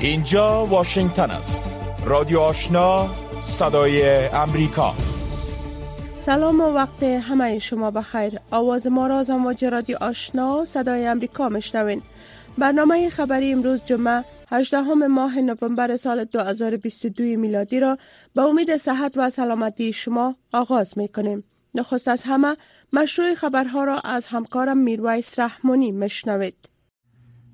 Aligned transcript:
اینجا 0.00 0.66
واشنگتن 0.66 1.30
است 1.30 1.78
رادیو 2.04 2.38
آشنا 2.38 3.08
صدای 3.42 4.26
امریکا 4.26 4.94
سلام 6.20 6.60
و 6.60 6.64
وقت 6.64 7.02
همه 7.02 7.58
شما 7.58 7.90
بخیر 7.90 8.40
آواز 8.50 8.86
ما 8.86 9.06
را 9.06 9.18
از 9.18 9.30
امواج 9.30 9.64
رادیو 9.64 9.96
آشنا 10.00 10.64
صدای 10.64 11.06
امریکا 11.06 11.48
مشنوین 11.48 12.02
برنامه 12.58 13.10
خبری 13.10 13.52
امروز 13.52 13.80
جمعه 13.86 14.24
18 14.50 14.80
ماه 14.94 15.38
نوامبر 15.38 15.96
سال 15.96 16.24
2022 16.24 17.22
میلادی 17.22 17.80
را 17.80 17.98
به 18.34 18.42
امید 18.42 18.76
صحت 18.76 19.12
و 19.16 19.30
سلامتی 19.30 19.92
شما 19.92 20.36
آغاز 20.52 20.98
می 20.98 21.08
کنیم. 21.08 21.44
نخست 21.74 22.08
از 22.08 22.22
همه 22.22 22.56
مشروع 22.92 23.34
خبرها 23.34 23.84
را 23.84 23.98
از 23.98 24.26
همکارم 24.26 24.78
میرویس 24.78 25.38
رحمانی 25.38 25.92
مشنوید. 25.92 26.77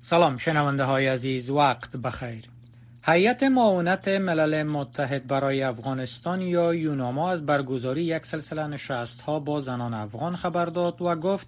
سلام 0.06 0.36
شنونده 0.36 0.84
های 0.84 1.06
عزیز 1.06 1.50
وقت 1.50 1.96
بخیر. 1.96 2.44
هیئت 3.02 3.42
معاونت 3.42 4.08
ملل 4.08 4.62
متحد 4.62 5.26
برای 5.26 5.62
افغانستان 5.62 6.40
یا 6.40 6.74
یوناما 6.74 7.30
از 7.30 7.46
برگزاری 7.46 8.02
یک 8.04 8.26
سلسله 8.26 8.66
نشست 8.66 9.20
ها 9.20 9.40
با 9.40 9.60
زنان 9.60 9.94
افغان 9.94 10.36
خبر 10.36 10.64
داد 10.64 11.02
و 11.02 11.14
گفت 11.14 11.46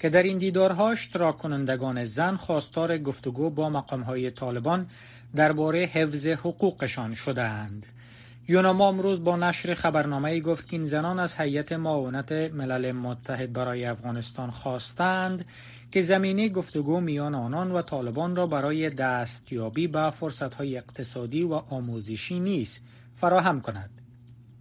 که 0.00 0.08
در 0.08 0.22
این 0.22 0.38
دیدارها 0.38 0.90
اشتراک 0.90 1.38
کنندگان 1.38 2.04
زن 2.04 2.36
خواستار 2.36 2.98
گفتگو 2.98 3.50
با 3.50 3.70
مقام 3.70 4.02
های 4.02 4.30
طالبان 4.30 4.86
درباره 5.36 5.78
حفظ 5.78 6.26
حقوقشان 6.26 7.14
شدهاند. 7.14 7.86
یوناما 8.52 8.88
امروز 8.88 9.24
با 9.24 9.36
نشر 9.36 9.74
خبرنامه 9.74 10.40
گفت 10.40 10.68
که 10.68 10.76
این 10.76 10.86
زنان 10.86 11.18
از 11.18 11.34
هیئت 11.34 11.72
معاونت 11.72 12.32
ملل 12.32 12.92
متحد 12.92 13.52
برای 13.52 13.84
افغانستان 13.84 14.50
خواستند 14.50 15.44
که 15.92 16.00
زمینه 16.00 16.48
گفتگو 16.48 17.00
میان 17.00 17.34
آنان 17.34 17.72
و 17.72 17.82
طالبان 17.82 18.36
را 18.36 18.46
برای 18.46 18.90
دستیابی 18.90 19.86
به 19.86 20.10
فرصتهای 20.10 20.76
اقتصادی 20.76 21.42
و 21.42 21.52
آموزشی 21.52 22.40
نیز 22.40 22.80
فراهم 23.16 23.60
کند. 23.60 23.90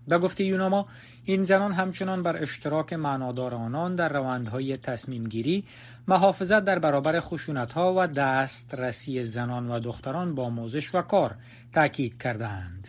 به 0.08 0.18
گفته 0.18 0.44
یوناما 0.44 0.88
این 1.24 1.44
زنان 1.44 1.74
همچنان 1.74 2.24
بر 2.24 2.42
اشتراک 2.42 2.94
معنادار 2.94 3.54
آنان 3.54 3.96
در 3.96 4.14
روندهای 4.14 4.78
تصمیم 4.78 5.24
گیری، 5.24 5.64
محافظت 6.08 6.66
در 6.66 6.80
برابر 6.80 7.20
خشونت 7.20 7.78
و 7.78 8.08
دسترسی 8.08 9.24
زنان 9.24 9.72
و 9.72 9.80
دختران 9.80 10.36
با 10.36 10.44
آموزش 10.44 10.96
و 10.96 11.02
کار 11.02 11.36
تاکید 11.74 12.22
کردند. 12.22 12.81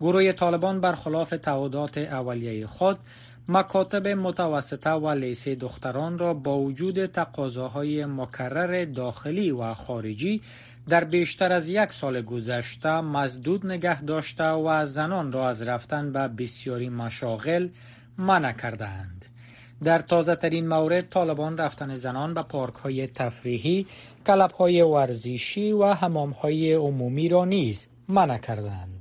گروه 0.00 0.32
طالبان 0.32 0.80
برخلاف 0.80 1.30
تعهدات 1.30 1.98
اولیه 1.98 2.66
خود 2.66 2.98
مکاتب 3.48 4.08
متوسطه 4.08 4.90
و 4.90 5.08
لیسه 5.08 5.54
دختران 5.54 6.18
را 6.18 6.34
با 6.34 6.58
وجود 6.58 7.06
تقاضاهای 7.06 8.04
مکرر 8.04 8.84
داخلی 8.84 9.50
و 9.50 9.74
خارجی 9.74 10.42
در 10.88 11.04
بیشتر 11.04 11.52
از 11.52 11.68
یک 11.68 11.92
سال 11.92 12.22
گذشته 12.22 13.00
مزدود 13.00 13.66
نگه 13.66 14.02
داشته 14.02 14.48
و 14.48 14.84
زنان 14.84 15.32
را 15.32 15.48
از 15.48 15.62
رفتن 15.62 16.12
به 16.12 16.28
بسیاری 16.28 16.88
مشاغل 16.88 17.68
منع 18.18 18.52
کردند. 18.52 19.24
در 19.84 19.98
تازه 19.98 20.36
ترین 20.36 20.68
مورد 20.68 21.08
طالبان 21.08 21.58
رفتن 21.58 21.94
زنان 21.94 22.34
به 22.34 22.42
پارک 22.42 22.74
های 22.74 23.06
تفریحی، 23.06 23.86
کلب 24.26 24.52
های 24.52 24.82
ورزشی 24.82 25.72
و 25.72 25.84
حمام 25.84 26.30
های 26.30 26.72
عمومی 26.72 27.28
را 27.28 27.44
نیز 27.44 27.86
منع 28.08 28.38
کردند. 28.38 28.97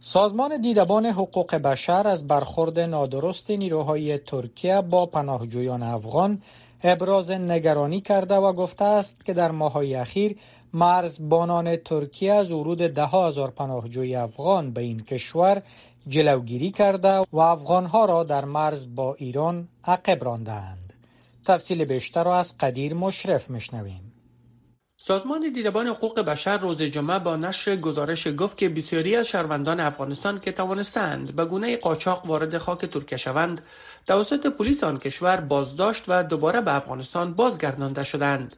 سازمان 0.00 0.60
دیدبان 0.60 1.06
حقوق 1.06 1.54
بشر 1.54 2.06
از 2.06 2.26
برخورد 2.26 2.78
نادرست 2.78 3.50
نیروهای 3.50 4.18
ترکیه 4.18 4.80
با 4.80 5.06
پناهجویان 5.06 5.82
افغان 5.82 6.42
ابراز 6.82 7.30
نگرانی 7.30 8.00
کرده 8.00 8.34
و 8.34 8.52
گفته 8.52 8.84
است 8.84 9.24
که 9.24 9.32
در 9.32 9.50
ماهای 9.50 9.94
اخیر 9.94 10.36
مرزبانان 10.72 11.76
ترکیه 11.76 12.32
از 12.32 12.52
ورود 12.52 12.78
ده 12.78 13.06
هزار 13.06 13.50
پناهجوی 13.50 14.14
افغان 14.14 14.72
به 14.72 14.80
این 14.80 15.00
کشور 15.00 15.62
جلوگیری 16.08 16.70
کرده 16.70 17.26
و 17.32 17.38
افغانها 17.38 18.04
را 18.04 18.24
در 18.24 18.44
مرز 18.44 18.94
با 18.94 19.14
ایران 19.14 19.68
عقب 19.84 20.24
راندند. 20.24 20.92
تفصیل 21.44 21.84
بیشتر 21.84 22.24
را 22.24 22.38
از 22.38 22.54
قدیر 22.60 22.94
مشرف 22.94 23.50
مشنویم. 23.50 24.07
سازمان 25.00 25.52
دیدبان 25.52 25.86
حقوق 25.86 26.20
بشر 26.20 26.58
روز 26.58 26.82
جمعه 26.82 27.18
با 27.18 27.36
نشر 27.36 27.76
گزارش 27.76 28.28
گفت 28.28 28.56
که 28.56 28.68
بسیاری 28.68 29.16
از 29.16 29.28
شهروندان 29.28 29.80
افغانستان 29.80 30.40
که 30.40 30.52
توانستند 30.52 31.36
به 31.36 31.44
گونه 31.44 31.76
قاچاق 31.76 32.26
وارد 32.26 32.58
خاک 32.58 32.84
ترکیه 32.84 33.18
شوند 33.18 33.62
توسط 34.06 34.46
پلیس 34.46 34.84
آن 34.84 34.98
کشور 34.98 35.36
بازداشت 35.36 36.04
و 36.08 36.22
دوباره 36.22 36.60
به 36.60 36.74
افغانستان 36.74 37.34
بازگردانده 37.34 38.04
شدند. 38.04 38.56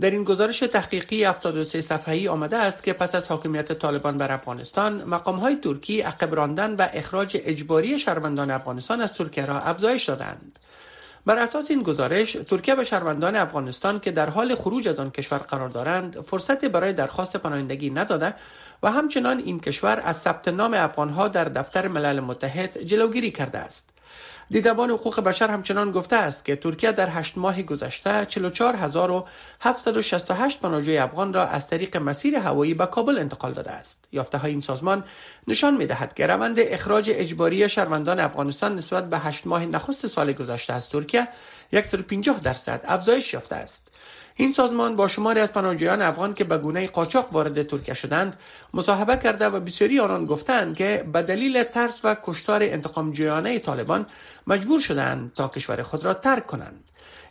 در 0.00 0.10
این 0.10 0.24
گزارش 0.24 0.58
تحقیقی 0.58 1.24
73 1.24 1.80
صفحه‌ای 1.80 2.28
آمده 2.28 2.56
است 2.56 2.82
که 2.82 2.92
پس 2.92 3.14
از 3.14 3.28
حاکمیت 3.28 3.72
طالبان 3.72 4.18
بر 4.18 4.32
افغانستان 4.32 5.04
مقام 5.04 5.36
های 5.36 5.56
ترکی 5.56 6.00
عقب 6.00 6.34
راندن 6.34 6.76
و 6.76 6.88
اخراج 6.92 7.36
اجباری 7.44 7.98
شهروندان 7.98 8.50
افغانستان 8.50 9.00
از 9.00 9.14
ترکیه 9.14 9.46
را 9.46 9.60
افزایش 9.60 10.04
دادند. 10.04 10.58
بر 11.26 11.38
اساس 11.38 11.70
این 11.70 11.82
گزارش 11.82 12.32
ترکیه 12.32 12.74
به 12.74 12.84
شهروندان 12.84 13.36
افغانستان 13.36 14.00
که 14.00 14.10
در 14.10 14.30
حال 14.30 14.54
خروج 14.54 14.88
از 14.88 15.00
آن 15.00 15.10
کشور 15.10 15.38
قرار 15.38 15.68
دارند 15.68 16.20
فرصت 16.20 16.64
برای 16.64 16.92
درخواست 16.92 17.36
پناهندگی 17.36 17.90
نداده 17.90 18.34
و 18.82 18.90
همچنان 18.90 19.38
این 19.38 19.60
کشور 19.60 20.02
از 20.04 20.16
ثبت 20.16 20.48
نام 20.48 20.74
افغانها 20.74 21.28
در 21.28 21.44
دفتر 21.44 21.88
ملل 21.88 22.20
متحد 22.20 22.78
جلوگیری 22.82 23.30
کرده 23.30 23.58
است. 23.58 23.93
دیدبان 24.54 24.90
حقوق 24.90 25.20
بشر 25.20 25.50
همچنان 25.50 25.90
گفته 25.90 26.16
است 26.16 26.44
که 26.44 26.56
ترکیه 26.56 26.92
در 26.92 27.08
هشت 27.08 27.38
ماه 27.38 27.62
گذشته 27.62 28.24
44768 28.24 30.60
پناهجوی 30.60 30.98
افغان 30.98 31.32
را 31.32 31.46
از 31.46 31.68
طریق 31.68 31.96
مسیر 31.96 32.36
هوایی 32.36 32.74
به 32.74 32.86
کابل 32.86 33.18
انتقال 33.18 33.52
داده 33.52 33.70
است. 33.70 34.04
یافته 34.12 34.38
های 34.38 34.50
این 34.50 34.60
سازمان 34.60 35.04
نشان 35.48 35.76
می 35.76 35.86
دهد 35.86 36.14
که 36.14 36.26
روند 36.26 36.56
اخراج 36.58 37.10
اجباری 37.14 37.68
شهروندان 37.68 38.20
افغانستان 38.20 38.76
نسبت 38.76 39.10
به 39.10 39.18
هشت 39.18 39.46
ماه 39.46 39.66
نخست 39.66 40.06
سال 40.06 40.32
گذشته 40.32 40.72
از 40.72 40.88
ترکیه 40.88 41.28
150 41.84 42.40
درصد 42.40 42.80
افزایش 42.84 43.34
یافته 43.34 43.56
است. 43.56 43.93
این 44.36 44.52
سازمان 44.52 44.96
با 44.96 45.08
شماری 45.08 45.40
از 45.40 45.52
پناهجویان 45.52 46.02
افغان 46.02 46.34
که 46.34 46.44
به 46.44 46.58
گونه 46.58 46.86
قاچاق 46.86 47.28
وارد 47.32 47.62
ترکیه 47.62 47.94
شدند 47.94 48.38
مصاحبه 48.74 49.16
کرده 49.16 49.46
و 49.46 49.60
بسیاری 49.60 50.00
آنان 50.00 50.26
گفتند 50.26 50.76
که 50.76 51.06
به 51.12 51.22
دلیل 51.22 51.62
ترس 51.62 52.00
و 52.04 52.16
کشتار 52.22 52.62
انتقام 52.62 53.12
جویانه 53.12 53.58
طالبان 53.58 54.06
مجبور 54.46 54.80
شدند 54.80 55.32
تا 55.34 55.48
کشور 55.48 55.82
خود 55.82 56.04
را 56.04 56.14
ترک 56.14 56.46
کنند. 56.46 56.84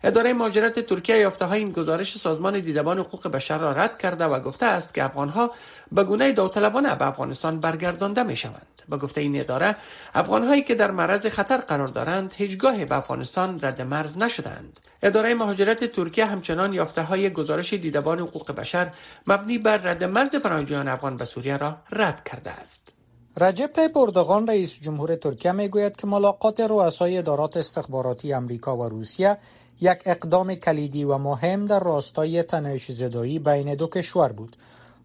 اداره 0.03 0.33
مهاجرت 0.33 0.79
ترکیه 0.79 1.17
یافته 1.17 1.45
های 1.45 1.59
این 1.59 1.71
گزارش 1.71 2.17
سازمان 2.17 2.59
دیدبان 2.59 2.99
حقوق 2.99 3.27
بشر 3.27 3.57
را 3.57 3.71
رد 3.71 3.97
کرده 3.97 4.25
و 4.25 4.39
گفته 4.39 4.65
است 4.65 4.93
که 4.93 5.03
افغانها 5.03 5.51
به 5.91 6.03
گونه 6.03 6.31
داوطلبانه 6.31 6.95
به 6.95 7.07
افغانستان 7.07 7.59
برگردانده 7.59 8.23
می 8.23 8.35
شوند. 8.35 8.67
به 8.89 8.97
گفته 8.97 9.21
این 9.21 9.39
اداره 9.39 9.75
افغانهایی 10.15 10.61
که 10.61 10.75
در 10.75 10.91
معرض 10.91 11.27
خطر 11.27 11.57
قرار 11.57 11.87
دارند 11.87 12.33
هیچگاه 12.35 12.85
به 12.85 12.97
افغانستان 12.97 13.59
رد 13.61 13.81
مرز 13.81 14.17
نشدند. 14.17 14.79
اداره 15.03 15.33
مهاجرت 15.33 15.83
ترکیه 15.83 16.25
همچنان 16.25 16.73
یافته 16.73 17.01
های 17.01 17.29
گزارش 17.29 17.73
دیدبان 17.73 18.19
حقوق 18.19 18.51
بشر 18.51 18.91
مبنی 19.27 19.57
بر 19.57 19.77
رد 19.77 20.03
مرز 20.03 20.35
پناهجویان 20.35 20.87
افغان 20.87 21.17
به 21.17 21.25
سوریه 21.25 21.57
را 21.57 21.77
رد 21.91 22.23
کرده 22.23 22.51
است. 22.51 22.89
رجب 23.37 23.67
طیب 23.67 23.97
اردوغان 23.97 24.47
رئیس 24.47 24.79
جمهور 24.81 25.15
ترکیه 25.15 25.51
می‌گوید 25.51 25.95
که 25.95 26.07
ملاقات 26.07 26.59
رؤسای 26.59 27.17
ادارات 27.17 27.57
استخباراتی 27.57 28.33
امریکا 28.33 28.77
و 28.77 28.89
روسیه 28.89 29.37
یک 29.81 30.01
اقدام 30.05 30.55
کلیدی 30.55 31.03
و 31.03 31.17
مهم 31.17 31.65
در 31.65 31.79
راستای 31.79 32.43
تنش 32.43 32.91
زدایی 32.91 33.39
بین 33.39 33.75
دو 33.75 33.87
کشور 33.87 34.31
بود. 34.31 34.55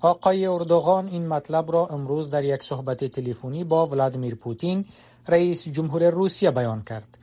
آقای 0.00 0.46
اردوغان 0.46 1.08
این 1.08 1.28
مطلب 1.28 1.72
را 1.72 1.86
امروز 1.86 2.30
در 2.30 2.44
یک 2.44 2.62
صحبت 2.62 3.04
تلفنی 3.04 3.64
با 3.64 3.86
ولادیمیر 3.86 4.34
پوتین 4.34 4.84
رئیس 5.28 5.68
جمهور 5.68 6.10
روسیه 6.10 6.50
بیان 6.50 6.82
کرد. 6.82 7.18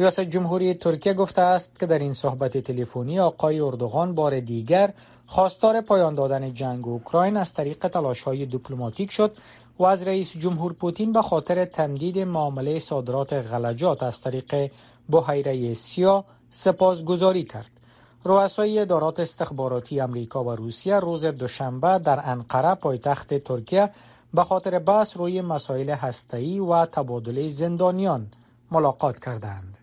ریاست 0.00 0.20
جمهوری 0.20 0.74
ترکیه 0.74 1.14
گفته 1.14 1.42
است 1.42 1.80
که 1.80 1.86
در 1.86 1.98
این 1.98 2.12
صحبت 2.12 2.58
تلفنی 2.58 3.20
آقای 3.20 3.60
اردوغان 3.60 4.14
بار 4.14 4.40
دیگر 4.40 4.92
خواستار 5.26 5.80
پایان 5.80 6.14
دادن 6.14 6.54
جنگ 6.54 6.88
اوکراین 6.88 7.36
از 7.36 7.52
طریق 7.52 7.88
تلاش 7.88 8.22
های 8.22 8.46
دیپلماتیک 8.46 9.10
شد 9.10 9.36
و 9.78 9.84
از 9.84 10.08
رئیس 10.08 10.32
جمهور 10.36 10.72
پوتین 10.72 11.12
به 11.12 11.22
خاطر 11.22 11.64
تمدید 11.64 12.18
معامله 12.18 12.78
صادرات 12.78 13.32
غلجات 13.32 14.02
از 14.02 14.20
طریق 14.20 14.70
بحیره 15.10 15.74
سیا 15.74 16.24
سپاسگزاری 16.50 17.42
کرد. 17.42 17.70
رؤسای 18.24 18.78
ادارات 18.78 19.20
استخباراتی 19.20 20.00
امریکا 20.00 20.44
و 20.44 20.50
روسیه 20.50 21.00
روز 21.00 21.24
دوشنبه 21.24 21.98
در 21.98 22.30
انقره 22.30 22.74
پایتخت 22.74 23.34
ترکیه 23.34 23.90
به 24.34 24.44
خاطر 24.44 24.78
بحث 24.78 25.16
روی 25.16 25.40
مسائل 25.40 25.90
هسته‌ای 25.90 26.60
و 26.60 26.86
تبادل 26.86 27.48
زندانیان 27.48 28.26
ملاقات 28.70 29.18
کردند. 29.18 29.78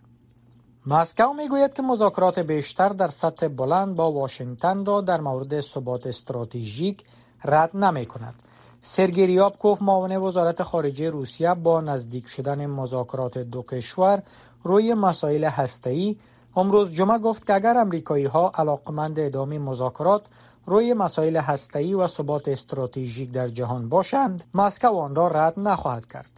مسکو 0.85 1.33
می‌گوید 1.33 1.73
که 1.73 1.81
مذاکرات 1.81 2.39
بیشتر 2.39 2.89
در 2.89 3.07
سطح 3.07 3.47
بلند 3.47 3.95
با 3.95 4.11
واشنگتن 4.11 4.85
را 4.85 5.01
در 5.01 5.21
مورد 5.21 5.61
ثبات 5.61 6.07
استراتژیک 6.07 7.03
رد 7.45 7.77
نمی 7.77 8.05
کند. 8.05 8.33
سرگی 8.81 9.25
ریابکوف 9.25 9.81
معاون 9.81 10.17
وزارت 10.17 10.63
خارجه 10.63 11.09
روسیه 11.09 11.53
با 11.53 11.81
نزدیک 11.81 12.27
شدن 12.27 12.65
مذاکرات 12.65 13.37
دو 13.37 13.61
کشور 13.61 14.23
روی 14.63 14.93
مسائل 14.93 15.43
هسته‌ای 15.43 16.17
امروز 16.57 16.93
جمعه 16.93 17.17
گفت 17.17 17.47
که 17.47 17.53
اگر 17.53 17.77
امریکایی 17.77 18.25
ها 18.25 18.51
علاقمند 18.55 19.19
ادامه 19.19 19.59
مذاکرات 19.59 20.21
روی 20.65 20.93
مسائل 20.93 21.37
هسته‌ای 21.37 21.93
و 21.93 22.07
ثبات 22.07 22.47
استراتژیک 22.47 23.31
در 23.31 23.47
جهان 23.47 23.89
باشند 23.89 24.43
مسکو 24.53 24.87
آن 24.87 25.15
را 25.15 25.27
رد 25.27 25.59
نخواهد 25.59 26.05
کرد 26.05 26.29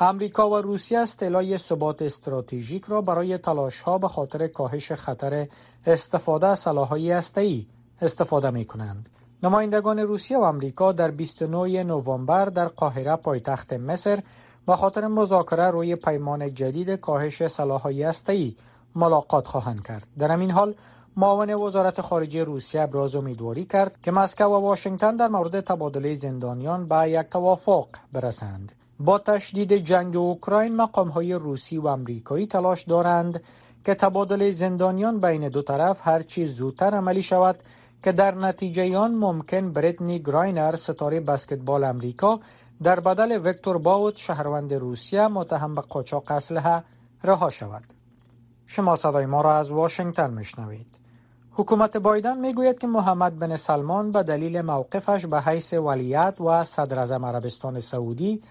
امریکا 0.00 0.50
و 0.50 0.56
روسیه 0.56 0.98
اصطلاح 0.98 1.56
ثبات 1.56 2.02
استراتژیک 2.02 2.84
را 2.84 3.00
برای 3.00 3.38
تلاش 3.38 3.80
ها 3.80 3.98
به 3.98 4.08
خاطر 4.08 4.46
کاهش 4.46 4.92
خطر 4.92 5.46
استفاده 5.86 6.46
از 6.46 6.58
سلاح‌های 6.58 7.12
هسته‌ای 7.12 7.66
استفاده 8.02 8.50
می 8.50 8.64
کنند. 8.64 9.08
نمایندگان 9.42 9.98
روسیه 9.98 10.38
و 10.38 10.42
امریکا 10.42 10.92
در 10.92 11.10
29 11.10 11.82
نوامبر 11.82 12.44
در 12.44 12.68
قاهره 12.68 13.16
پایتخت 13.16 13.72
مصر 13.72 14.20
به 14.66 14.76
خاطر 14.76 15.06
مذاکره 15.06 15.70
روی 15.70 15.96
پیمان 15.96 16.54
جدید 16.54 16.90
کاهش 16.90 17.46
سلاح‌های 17.46 18.02
هسته‌ای 18.02 18.56
ملاقات 18.96 19.46
خواهند 19.46 19.86
کرد. 19.86 20.06
در 20.18 20.30
همین 20.30 20.50
حال 20.50 20.74
معاون 21.16 21.54
وزارت 21.54 22.00
خارجه 22.00 22.44
روسیه 22.44 22.82
ابراز 22.82 23.14
امیدواری 23.14 23.64
کرد 23.64 24.00
که 24.02 24.10
مسکو 24.10 24.44
و 24.44 24.54
واشنگتن 24.54 25.16
در 25.16 25.28
مورد 25.28 25.60
تبادله 25.60 26.14
زندانیان 26.14 26.86
به 26.86 27.10
یک 27.10 27.26
توافق 27.30 27.88
برسند. 28.12 28.72
با 29.00 29.18
تشدید 29.18 29.72
جنگ 29.72 30.16
اوکراین 30.16 30.76
مقام 30.76 31.08
های 31.08 31.32
روسی 31.32 31.78
و 31.78 31.86
امریکایی 31.86 32.46
تلاش 32.46 32.82
دارند 32.82 33.42
که 33.84 33.94
تبادل 33.94 34.50
زندانیان 34.50 35.20
بین 35.20 35.48
دو 35.48 35.62
طرف 35.62 36.08
هرچی 36.08 36.46
زودتر 36.46 36.94
عملی 36.94 37.22
شود 37.22 37.56
که 38.04 38.12
در 38.12 38.34
نتیجه 38.34 38.98
آن 38.98 39.14
ممکن 39.14 39.72
بریتنی 39.72 40.18
گراینر 40.18 40.76
ستاره 40.76 41.20
بسکتبال 41.20 41.84
امریکا 41.84 42.40
در 42.82 43.00
بدل 43.00 43.40
وکتور 43.44 43.78
باوت 43.78 44.16
شهروند 44.16 44.74
روسیه 44.74 45.28
متهم 45.28 45.74
به 45.74 45.80
قاچاق 45.80 46.30
اسلحه 46.30 46.84
رها 47.24 47.50
شود 47.50 47.95
شما 48.66 48.96
صدای 48.96 49.26
ما 49.26 49.40
را 49.40 49.58
از 49.58 49.70
واشنگتن 49.70 50.30
میشنوید. 50.30 50.98
حکومت 51.50 51.96
بایدن 51.96 52.38
می‌گوید 52.38 52.78
که 52.78 52.86
محمد 52.86 53.38
بن 53.38 53.56
سلمان 53.56 54.12
به 54.12 54.22
دلیل 54.22 54.60
موقفش 54.60 55.26
به 55.26 55.40
حیث 55.40 55.72
ولیت 55.72 56.40
و 56.40 56.64
صدر 56.64 56.98
عربستان 56.98 57.80
سعودی 57.80 58.42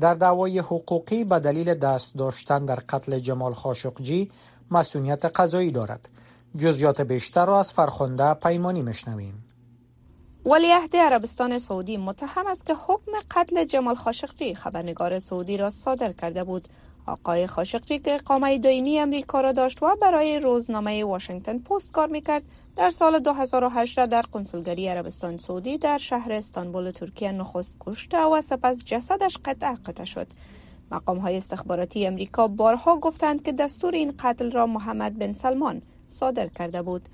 در 0.00 0.14
دعوای 0.14 0.58
حقوقی 0.58 1.24
به 1.24 1.38
دلیل 1.38 1.74
دست 1.74 2.14
داشتن 2.14 2.64
در 2.64 2.78
قتل 2.88 3.18
جمال 3.18 3.54
خاشقجی 3.54 4.30
مسئولیت 4.70 5.24
قضایی 5.24 5.70
دارد. 5.70 6.08
جزیات 6.56 7.00
بیشتر 7.00 7.46
را 7.46 7.58
از 7.58 7.72
فرخنده 7.72 8.34
پیمانی 8.34 8.82
مشنویم 8.82 9.44
ولیعهد 10.46 10.96
عربستان 10.96 11.58
سعودی 11.58 11.96
متهم 11.96 12.46
است 12.46 12.66
که 12.66 12.74
حکم 12.74 13.12
قتل 13.30 13.64
جمال 13.64 13.94
خاشقجی 13.94 14.54
خبرنگار 14.54 15.18
سعودی 15.18 15.56
را 15.56 15.70
صادر 15.70 16.12
کرده 16.12 16.44
بود. 16.44 16.68
آقای 17.06 17.46
خاشقجی 17.46 17.98
که 17.98 18.14
اقامه 18.14 18.58
دائمی 18.58 18.98
امریکا 18.98 19.40
را 19.40 19.52
داشت 19.52 19.82
و 19.82 19.96
برای 20.00 20.40
روزنامه 20.40 21.04
واشنگتن 21.04 21.58
پست 21.58 21.92
کار 21.92 22.08
می‌کرد. 22.08 22.42
در 22.76 22.90
سال 22.90 23.18
2008 23.18 24.06
در 24.06 24.22
کنسولگری 24.22 24.88
عربستان 24.88 25.38
سعودی 25.38 25.78
در 25.78 25.98
شهر 25.98 26.32
استانبول 26.32 26.90
ترکیه 26.90 27.32
نخست 27.32 27.76
کشته 27.80 28.18
و 28.18 28.40
سپس 28.40 28.84
جسدش 28.84 29.38
قطع 29.44 29.74
قطع 29.74 30.04
شد. 30.04 30.26
مقام 30.90 31.18
های 31.18 31.36
استخباراتی 31.36 32.06
امریکا 32.06 32.48
بارها 32.48 32.96
گفتند 32.96 33.42
که 33.42 33.52
دستور 33.52 33.94
این 33.94 34.14
قتل 34.18 34.50
را 34.50 34.66
محمد 34.66 35.18
بن 35.18 35.32
سلمان 35.32 35.82
صادر 36.08 36.46
کرده 36.46 36.82
بود. 36.82 37.08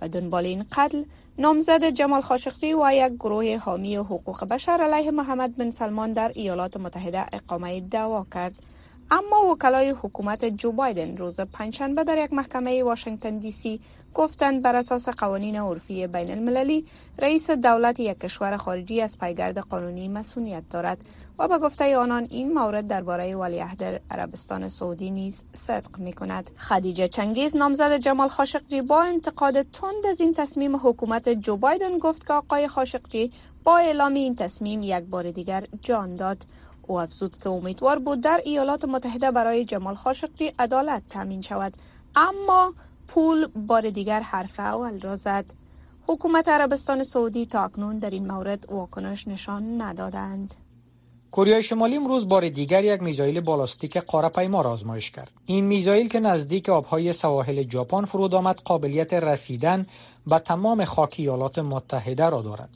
و 0.00 0.08
دنبال 0.08 0.46
این 0.46 0.64
قتل 0.72 1.04
نامزد 1.38 1.84
جمال 1.84 2.20
خاشقجی 2.20 2.72
و 2.72 2.90
یک 2.92 3.12
گروه 3.12 3.56
حامی 3.56 3.96
حقوق 3.96 4.44
بشر 4.44 4.72
علیه 4.72 5.10
محمد 5.10 5.56
بن 5.56 5.70
سلمان 5.70 6.12
در 6.12 6.32
ایالات 6.34 6.76
متحده 6.76 7.26
اقامه 7.32 7.80
دعوا 7.80 8.26
کرد. 8.34 8.54
اما 9.10 9.50
وکلای 9.50 9.90
حکومت 9.90 10.44
جو 10.44 10.72
بایدن 10.72 11.16
روز 11.16 11.40
پنجشنبه 11.40 12.04
در 12.04 12.24
یک 12.24 12.32
محکمه 12.32 12.84
واشنگتن 12.84 13.38
دی 13.38 13.50
سی 13.50 13.80
گفتند 14.14 14.62
بر 14.62 14.76
اساس 14.76 15.08
قوانین 15.08 15.56
عرفی 15.56 16.06
بین 16.06 16.30
المللی 16.30 16.86
رئیس 17.18 17.50
دولت 17.50 18.00
یک 18.00 18.18
کشور 18.18 18.56
خارجی 18.56 19.00
از 19.00 19.18
پیگرد 19.18 19.58
قانونی 19.58 20.08
مسئولیت 20.08 20.62
دارد 20.70 20.98
و 21.38 21.48
به 21.48 21.58
گفته 21.58 21.96
آنان 21.96 22.26
این 22.30 22.54
مورد 22.54 22.86
درباره 22.86 23.36
ولیعهد 23.36 24.02
عربستان 24.10 24.68
سعودی 24.68 25.10
نیز 25.10 25.44
صدق 25.54 25.98
می 25.98 26.12
کند 26.12 26.50
خدیجه 26.56 27.08
چنگیز 27.08 27.56
نامزد 27.56 27.96
جمال 27.96 28.28
خاشقجی 28.28 28.82
با 28.82 29.02
انتقاد 29.02 29.62
تند 29.62 30.06
از 30.10 30.20
این 30.20 30.34
تصمیم 30.34 30.76
حکومت 30.76 31.28
جو 31.28 31.56
بایدن 31.56 31.98
گفت 31.98 32.26
که 32.26 32.32
آقای 32.32 32.68
خاشقجی 32.68 33.32
با 33.64 33.78
اعلام 33.78 34.14
این 34.14 34.34
تصمیم 34.34 34.82
یک 34.82 35.04
بار 35.04 35.30
دیگر 35.30 35.64
جان 35.80 36.14
داد. 36.14 36.44
او 36.88 37.00
افزود 37.00 37.36
که 37.36 37.48
امیدوار 37.48 37.98
بود 37.98 38.20
در 38.20 38.40
ایالات 38.44 38.84
متحده 38.84 39.30
برای 39.30 39.64
جمال 39.64 39.94
خاشقجی 39.94 40.52
عدالت 40.58 41.02
تامین 41.10 41.40
شود 41.40 41.72
اما 42.16 42.74
پول 43.08 43.46
بار 43.46 43.90
دیگر 43.90 44.20
حرف 44.20 44.60
اول 44.60 45.00
را 45.00 45.16
زد 45.16 45.44
حکومت 46.06 46.48
عربستان 46.48 47.04
سعودی 47.04 47.46
تا 47.46 47.64
اکنون 47.64 47.98
در 47.98 48.10
این 48.10 48.26
مورد 48.26 48.72
واکنش 48.72 49.28
نشان 49.28 49.82
ندادند 49.82 50.54
کره 51.32 51.62
شمالی 51.62 51.96
امروز 51.96 52.28
بار 52.28 52.48
دیگر 52.48 52.84
یک 52.84 53.02
میزایل 53.02 53.40
بالاستیک 53.40 53.96
قاره 53.96 54.28
پیما 54.28 54.60
را 54.60 54.70
آزمایش 54.70 55.10
کرد. 55.10 55.30
این 55.46 55.64
میزایل 55.64 56.08
که 56.08 56.20
نزدیک 56.20 56.68
آبهای 56.68 57.12
سواحل 57.12 57.68
ژاپن 57.68 58.04
فرود 58.04 58.34
آمد 58.34 58.60
قابلیت 58.64 59.14
رسیدن 59.14 59.86
به 60.26 60.38
تمام 60.38 60.84
خاک 60.84 61.14
ایالات 61.18 61.58
متحده 61.58 62.28
را 62.28 62.42
دارد. 62.42 62.70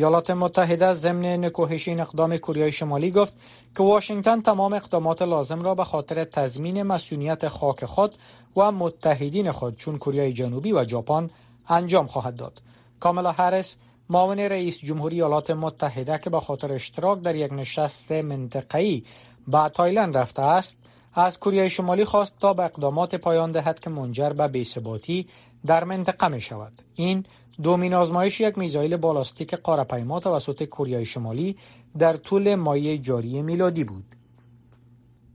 ایالات 0.00 0.30
متحده 0.30 0.92
ضمن 0.92 1.44
نکوهش 1.44 1.88
این 1.88 2.00
اقدام 2.00 2.36
کره 2.36 2.70
شمالی 2.70 3.10
گفت 3.10 3.34
که 3.76 3.82
واشنگتن 3.82 4.40
تمام 4.40 4.72
اقدامات 4.72 5.22
لازم 5.22 5.62
را 5.62 5.74
به 5.74 5.84
خاطر 5.84 6.24
تضمین 6.24 6.82
مسئولیت 6.82 7.48
خاک 7.48 7.84
خود 7.84 8.14
و 8.56 8.72
متحدین 8.72 9.50
خود 9.50 9.76
چون 9.76 9.98
کره 9.98 10.32
جنوبی 10.32 10.72
و 10.72 10.88
ژاپن 10.88 11.30
انجام 11.68 12.06
خواهد 12.06 12.36
داد. 12.36 12.62
کاملا 13.00 13.32
هرس 13.32 13.76
معاون 14.08 14.38
رئیس 14.38 14.78
جمهوری 14.78 15.16
ایالات 15.16 15.50
متحده 15.50 16.18
که 16.18 16.30
به 16.30 16.40
خاطر 16.40 16.72
اشتراک 16.72 17.20
در 17.20 17.36
یک 17.36 17.52
نشست 17.52 18.12
منطقه‌ای 18.12 19.02
به 19.48 19.68
تایلند 19.68 20.16
رفته 20.16 20.42
است 20.42 20.78
از 21.14 21.38
کره 21.38 21.68
شمالی 21.68 22.04
خواست 22.04 22.38
تا 22.40 22.54
به 22.54 22.62
اقدامات 22.62 23.14
پایان 23.14 23.50
دهد 23.50 23.78
که 23.78 23.90
منجر 23.90 24.30
به 24.30 24.48
بی‌ثباتی 24.48 25.26
در 25.66 25.84
منطقه 25.84 26.28
می 26.28 26.40
شود 26.40 26.72
این 26.94 27.24
دومین 27.62 27.94
آزمایش 27.94 28.40
یک 28.40 28.58
میزایل 28.58 28.96
بالاستیک 28.96 29.54
قاره‌پیما 29.54 30.20
توسط 30.20 30.62
کره 30.62 31.04
شمالی 31.04 31.56
در 31.98 32.16
طول 32.16 32.54
ماه 32.54 32.98
جاری 32.98 33.42
میلادی 33.42 33.84
بود 33.84 34.04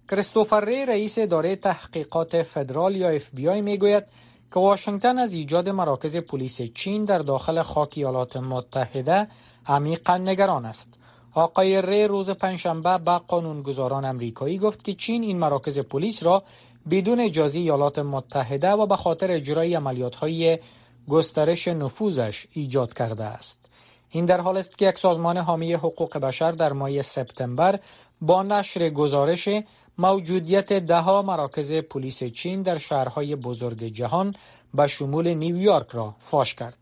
کریستوفر 0.10 0.66
ری 0.66 0.86
رئیس 0.86 1.18
اداره 1.18 1.56
تحقیقات 1.56 2.42
فدرال 2.42 2.96
یا 2.96 3.10
اف 3.10 3.30
بی 3.34 3.48
آی 3.48 3.62
می‌گوید 3.62 4.04
که 4.54 4.60
واشنگتن 4.60 5.18
از 5.18 5.34
ایجاد 5.34 5.70
مراکز 5.70 6.16
پلیس 6.16 6.62
چین 6.62 7.06
در 7.06 7.20
داخل 7.20 7.62
خاک 7.62 7.94
ایالات 7.96 8.38
متحده 8.38 9.28
عمیقا 9.66 10.18
نگران 10.18 10.66
است. 10.66 10.94
آقای 11.34 11.82
ری 11.82 12.04
روز 12.08 12.30
پنجشنبه 12.30 12.98
به 12.98 13.12
قانونگذاران 13.12 14.06
امریکایی 14.06 14.58
گفت 14.58 14.84
که 14.84 14.94
چین 14.94 15.24
این 15.24 15.40
مراکز 15.40 15.80
پلیس 15.80 16.24
را 16.24 16.44
بدون 16.90 17.20
اجازه 17.20 17.60
ایالات 17.60 18.00
متحده 18.00 18.72
و 18.72 18.86
به 18.86 18.96
خاطر 18.96 19.32
اجرای 19.32 19.74
های 20.20 20.60
گسترش 21.10 21.68
نفوذش 21.68 22.48
ایجاد 22.52 22.94
کرده 22.94 23.24
است. 23.24 23.60
این 24.10 24.26
در 24.26 24.42
حال 24.42 24.58
است 24.58 24.78
که 24.78 24.90
یک 24.90 24.98
سازمان 24.98 25.38
حامی 25.38 25.74
حقوق 25.74 26.18
بشر 26.18 26.52
در 26.52 26.74
ماه 26.74 27.02
سپتامبر 27.02 27.80
با 28.22 28.44
نشر 28.44 28.90
گزارش 28.90 29.50
موجودیت 29.98 30.74
دهها 30.74 31.22
مراکز 31.22 31.74
پلیس 31.74 32.24
چین 32.24 32.62
در 32.62 32.78
شهرهای 32.78 33.36
بزرگ 33.36 33.84
جهان 33.84 34.36
به 34.74 34.88
شمول 34.88 35.34
نیویورک 35.34 35.88
را 35.92 36.16
فاش 36.20 36.56
کرد. 36.56 36.78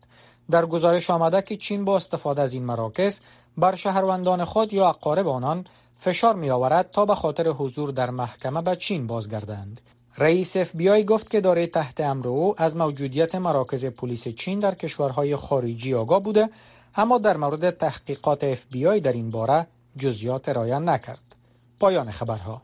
در 0.50 0.66
گزارش 0.66 1.10
آمده 1.10 1.42
که 1.42 1.56
چین 1.56 1.84
با 1.84 1.96
استفاده 1.96 2.42
از 2.42 2.54
این 2.54 2.64
مراکز 2.64 3.20
بر 3.58 3.74
شهروندان 3.74 4.44
خود 4.44 4.72
یا 4.72 4.88
اقارب 4.88 5.28
آنان 5.28 5.66
فشار 5.98 6.34
می 6.34 6.50
آورد 6.50 6.90
تا 6.90 7.06
به 7.06 7.14
خاطر 7.14 7.48
حضور 7.48 7.90
در 7.90 8.10
محکمه 8.10 8.62
به 8.62 8.76
چین 8.76 9.06
بازگردند. 9.06 9.80
رئیس 10.18 10.56
اف 10.56 10.76
بی 10.76 10.88
آی 10.88 11.04
گفت 11.04 11.30
که 11.30 11.40
اداره 11.40 11.66
تحت 11.66 12.00
امر 12.00 12.28
او 12.28 12.62
از 12.62 12.76
موجودیت 12.76 13.34
مراکز 13.34 13.84
پلیس 13.84 14.28
چین 14.28 14.58
در 14.58 14.74
کشورهای 14.74 15.36
خارجی 15.36 15.94
آگاه 15.94 16.22
بوده 16.22 16.48
اما 16.96 17.18
در 17.18 17.36
مورد 17.36 17.70
تحقیقات 17.70 18.44
اف 18.44 18.66
بی 18.70 18.86
آی 18.86 19.00
در 19.00 19.12
این 19.12 19.30
باره 19.30 19.66
جزیات 19.98 20.48
رایان 20.48 20.88
نکرد. 20.88 21.36
پایان 21.80 22.10
خبرها 22.10 22.62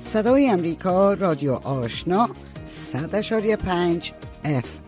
صدای 0.00 0.50
امریکا 0.50 1.12
رادیو 1.12 1.52
آشنا 1.52 2.28
100.5 2.92 4.12
اف 4.44 4.78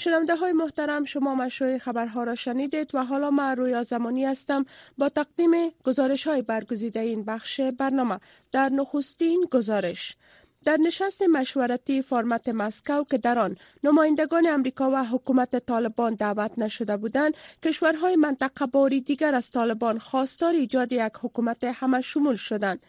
شنونده 0.00 0.36
های 0.36 0.52
محترم 0.52 1.04
شما 1.04 1.34
مشروع 1.34 1.78
خبرها 1.78 2.24
را 2.24 2.34
شنیدید 2.34 2.94
و 2.94 3.04
حالا 3.04 3.30
من 3.30 3.56
رویا 3.56 3.82
زمانی 3.82 4.24
هستم 4.24 4.66
با 4.98 5.08
تقدیم 5.08 5.50
گزارش 5.84 6.26
های 6.26 6.42
برگزیده 6.42 7.00
این 7.00 7.24
بخش 7.24 7.60
برنامه. 7.60 8.20
در 8.52 8.68
نخستین 8.68 9.46
گزارش 9.50 10.16
در 10.64 10.76
نشست 10.76 11.22
مشورتی 11.22 12.02
فرمت 12.02 12.48
مسکو 12.48 13.04
که 13.04 13.18
در 13.18 13.38
آن 13.38 13.56
نمایندگان 13.84 14.46
امریکا 14.46 14.90
و 14.90 15.04
حکومت 15.04 15.66
طالبان 15.66 16.14
دعوت 16.14 16.58
نشده 16.58 16.96
بودند 16.96 17.34
کشورهای 17.62 18.16
منطقه 18.16 18.66
باری 18.66 19.00
دیگر 19.00 19.34
از 19.34 19.50
طالبان 19.50 19.98
خواستار 19.98 20.54
ایجاد 20.54 20.92
یک 20.92 21.12
حکومت 21.20 21.64
همه 21.64 22.00
شمول 22.00 22.36
شدند. 22.36 22.82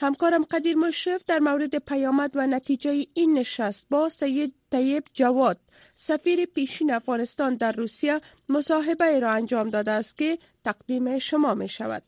همکارم 0.00 0.44
قدیر 0.44 0.76
مشرف 0.76 1.24
در 1.26 1.38
مورد 1.38 1.76
پیامد 1.76 2.30
و 2.34 2.46
نتیجه 2.46 3.06
این 3.14 3.38
نشست 3.38 3.86
با 3.90 4.08
سید 4.08 4.54
طیب 4.70 5.04
جواد 5.12 5.58
سفیر 5.94 6.44
پیشین 6.46 6.92
افغانستان 6.92 7.54
در 7.54 7.72
روسیه 7.72 8.20
مصاحبه 8.48 9.20
را 9.20 9.30
انجام 9.30 9.70
داده 9.70 9.90
است 9.90 10.16
که 10.16 10.38
تقدیم 10.64 11.18
شما 11.18 11.54
می 11.54 11.68
شود 11.68 12.02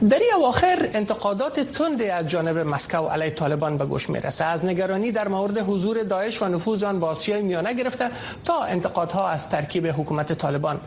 در 0.00 0.18
این 0.18 0.34
اواخر 0.36 0.88
انتقادات 0.94 1.60
تندی 1.60 2.08
از 2.08 2.28
جانب 2.28 2.58
مسکو 2.58 3.06
علیه 3.06 3.30
طالبان 3.30 3.78
به 3.78 3.86
گوش 3.86 4.10
می‌رسه. 4.10 4.44
از 4.44 4.64
نگرانی 4.64 5.12
در 5.12 5.28
مورد 5.28 5.58
حضور 5.58 6.02
داعش 6.02 6.42
و 6.42 6.48
نفوذ 6.48 6.82
آن 6.82 7.00
با 7.00 7.06
آسیای 7.08 7.42
میانه 7.42 7.74
گرفته 7.74 8.10
تا 8.44 8.62
انتقادها 8.62 9.28
از 9.28 9.48
ترکیب 9.48 9.86
حکومت 9.86 10.32
طالبان. 10.32 10.80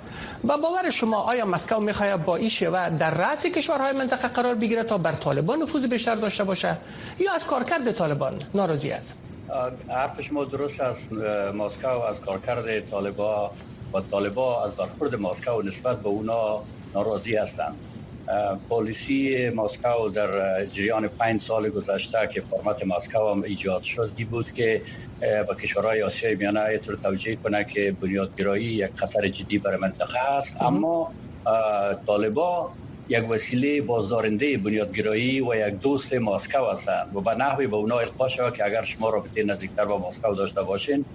با 0.44 0.58
باور 0.58 0.90
شما 0.90 1.18
آیا 1.18 1.46
مسکو 1.46 1.80
می‌خواهد 1.80 2.26
با 2.26 2.36
این 2.36 2.50
شیوه 2.50 2.90
در 2.90 3.12
رأس 3.12 3.46
کشورهای 3.46 3.94
منطقه 3.94 4.28
قرار 4.28 4.56
بگیره 4.56 4.84
تا 4.84 4.98
بر 4.98 5.12
طالبان 5.12 5.62
نفوذ 5.62 5.86
بیشتر 5.86 6.16
داشته 6.16 6.44
باشه؟ 6.44 6.78
یا 7.20 7.34
از 7.34 7.46
کارکرد 7.46 7.92
طالبان 7.92 8.42
ناراضی 8.54 8.92
است؟ 8.92 9.18
حرف 9.90 10.22
شما 10.22 10.46
درست 10.46 10.82
است. 10.82 11.12
مسکو 11.54 11.88
از 11.88 12.20
کارکرد 12.20 12.90
طالبان 12.90 13.50
و 13.94 14.02
طالبان 14.12 14.66
از 14.66 14.76
برخورد 14.76 15.16
مسکو 15.16 15.62
نسبت 15.62 15.98
به 15.98 16.10
اونا 16.10 16.62
ناراضی 16.96 17.36
هستند. 17.36 17.76
پالیسی 18.70 19.50
مسکو 19.50 20.10
در 20.10 20.66
جریان 20.66 21.08
پنج 21.08 21.42
سال 21.42 21.70
گذشته 21.70 22.30
که 22.34 22.42
فرمت 22.42 22.84
مسکو 22.84 23.32
هم 23.32 23.44
ایجاد 23.44 23.82
شد 23.82 24.12
بود 24.30 24.52
که 24.52 24.82
با 25.48 25.56
کشورهای 25.56 26.04
آسیای 26.04 26.36
میانه 26.36 26.78
طور 26.78 26.96
توجیه 26.96 27.36
کنه 27.36 27.66
که 27.74 27.98
بنیادگرایی 28.02 28.66
یک 28.66 28.92
خطر 28.96 29.28
جدی 29.28 29.58
برای 29.58 29.78
منطقه 29.78 30.20
است 30.20 30.62
اما 30.62 31.12
طالبا 32.08 32.72
یک 33.10 33.30
وسیله 33.30 33.82
بازدارنده 33.82 34.58
بنیادگرایی 34.58 35.42
و 35.42 35.56
یک 35.56 35.74
دوست 35.74 36.14
مسکو 36.14 36.66
هستند 36.72 37.16
و 37.16 37.22
به 37.22 37.36
نحوی 37.36 37.68
به 37.68 37.76
اونا 37.76 38.00
القا 38.00 38.28
شود 38.28 38.54
که 38.54 38.66
اگر 38.66 38.82
شما 38.82 39.10
رابطه 39.10 39.44
نزدیکتر 39.44 39.86
با 39.86 40.08
مسکو 40.08 40.36
داشته 40.36 40.62
باشین 40.64 41.06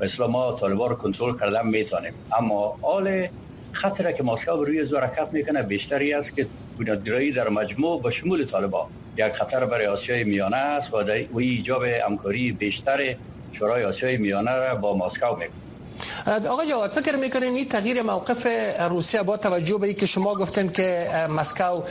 مثلا 0.00 0.26
ما 0.26 0.52
طالبا 0.52 0.86
رو 0.86 0.96
کنترل 0.96 1.38
کردن 1.38 1.66
می‌تونیم. 1.66 2.12
اما 2.38 2.78
حال 2.82 3.28
خطر 3.72 4.12
که 4.12 4.22
مسکو 4.22 4.64
روی 4.64 4.84
زورکت 4.84 5.28
می‌کنه 5.32 5.62
بیشتری 5.62 6.14
است 6.14 6.36
که 6.36 6.46
بنیادگرایی 6.78 7.32
در 7.32 7.48
مجموع 7.48 8.02
به 8.02 8.10
شمول 8.10 8.46
طالبان. 8.46 8.86
یک 9.16 9.32
خطر 9.32 9.64
برای 9.64 9.86
آسیای 9.86 10.24
میانه 10.24 10.56
است 10.56 10.94
و 10.94 10.96
و 11.32 11.38
ایجاب 11.38 11.84
همکاری 11.84 12.52
بیشتر 12.52 13.14
شورای 13.52 13.84
آسیای 13.84 14.16
میانه 14.16 14.50
را 14.50 14.74
با 14.74 14.96
مسکو 14.96 15.36
می‌کنه. 15.36 15.50
آقای 16.48 16.68
جواد 16.68 16.90
فکر 16.90 17.16
می‌کنین 17.16 17.54
این 17.54 17.68
تغییر 17.68 18.02
موقف 18.02 18.46
روسیه 18.90 19.22
با 19.22 19.36
توجه 19.36 19.78
به 19.78 19.86
اینکه 19.86 20.06
شما 20.06 20.34
گفتن 20.34 20.68
که 20.68 21.08
مسکو 21.30 21.82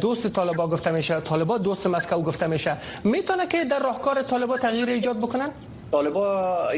دوست 0.00 0.28
طالبا 0.32 0.68
گفته 0.68 0.90
میشه 0.90 1.20
طالبا 1.20 1.58
دوست 1.58 1.86
مسکو 1.86 2.22
گفته 2.22 2.46
میشه 2.46 2.76
می‌تونه 3.04 3.46
که 3.46 3.64
در 3.64 3.78
راهکار 3.78 4.22
طالبا 4.22 4.58
تغییر 4.58 4.88
ایجاد 4.88 5.18
بکنن؟ 5.18 5.50
طالبا 5.92 6.68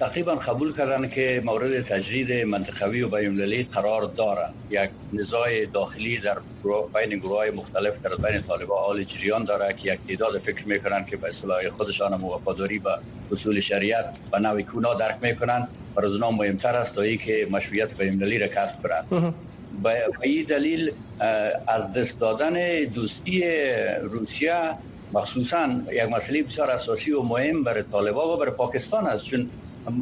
تقریبا 0.00 0.34
قبول 0.34 0.76
کردن 0.76 1.08
که 1.08 1.42
مورد 1.44 1.80
تجدید 1.80 2.32
منطقوی 2.46 3.02
و 3.02 3.08
بین‌المللی 3.08 3.64
قرار 3.72 4.02
دارند 4.04 4.54
یک 4.70 4.90
نزاع 5.12 5.66
داخلی 5.66 6.20
در 6.20 6.38
بین 6.94 7.18
گروه 7.18 7.36
های 7.36 7.50
مختلف 7.50 8.00
در 8.00 8.10
بین 8.30 8.40
طالبا 8.40 8.74
حال 8.86 9.04
جریان 9.04 9.44
داره 9.44 9.74
که 9.74 9.92
یک 9.92 10.00
تعداد 10.08 10.38
فکر 10.38 10.68
می‌کنن 10.68 11.04
که 11.04 11.16
به 11.16 11.28
اصطلاح 11.28 11.68
خودشان 11.68 12.14
وفاداری 12.14 12.78
به 12.78 12.90
اصول 13.30 13.60
شریعت 13.60 14.06
و 14.32 14.38
نوی 14.38 14.64
کونا 14.64 14.94
درک 14.94 15.18
می‌کنن. 15.22 15.68
و 15.96 16.04
از 16.04 16.20
مهمتر 16.20 16.76
است 16.76 16.94
تا 16.94 17.16
که 17.16 17.46
مشروعیت 17.50 17.96
بین‌المللی 17.96 18.38
را 18.38 18.46
کسب 18.46 18.74
کنند 18.82 19.34
به 19.82 20.04
این 20.22 20.44
دلیل 20.48 20.90
از 21.66 21.92
دست 21.92 22.20
دادن 22.20 22.84
دوستی 22.84 23.42
روسیه 24.02 24.70
مخصوصا 25.12 25.68
یک 25.92 26.02
مسئله 26.02 26.42
بسیار 26.42 26.70
اساسی 26.70 27.12
و 27.12 27.22
مهم 27.22 27.64
برای 27.64 27.82
طالبان 27.82 28.28
و 28.28 28.36
برای 28.36 28.50
پاکستان 28.50 29.06
است. 29.06 29.24
چون 29.24 29.50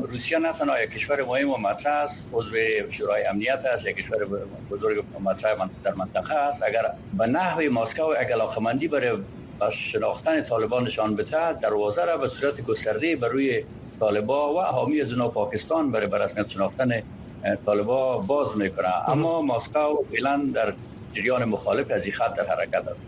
روسیه 0.02 0.38
نه 0.38 0.52
تنها 0.52 0.82
یک 0.82 0.90
کشور 0.90 1.24
مهم 1.24 1.50
و 1.50 1.56
مطرح 1.56 1.94
است 1.94 2.26
عضو 2.32 2.56
شورای 2.90 3.26
امنیت 3.26 3.64
است 3.64 3.86
یک 3.86 3.96
کشور 3.96 4.18
بزرگ 4.70 5.04
مطرح 5.24 5.68
در 5.84 5.94
منطقه 5.94 6.34
است. 6.34 6.62
اگر 6.62 6.82
به 7.18 7.26
نحو 7.26 7.72
مسکو 7.72 8.12
یک 8.22 8.30
علاقمندی 8.32 8.88
برای 8.88 9.18
شناختن 9.72 10.42
طالبان 10.42 10.86
نشان 10.86 11.14
بده 11.16 11.52
دروازه 11.52 12.04
را 12.04 12.16
به 12.16 12.28
صورت 12.28 12.60
گسترده 12.60 13.16
بر 13.16 13.28
روی 13.28 13.64
طالبان 14.00 14.54
و 14.54 14.60
حامی 14.60 15.00
از 15.00 15.08
پاکستان 15.18 15.90
برای 15.90 16.06
برسمیت 16.06 16.48
شناختن 16.48 17.02
طالبان 17.66 18.26
باز 18.26 18.56
می‌کنه. 18.56 19.10
اما 19.10 19.42
مسکو 19.42 20.04
فعلا 20.12 20.50
در 20.54 20.72
جریان 21.12 21.44
مخالف 21.44 21.90
از 21.90 22.02
این 22.02 22.12
خط 22.12 22.34
در 22.34 22.46
حرکت 22.46 22.88
است. 22.88 23.00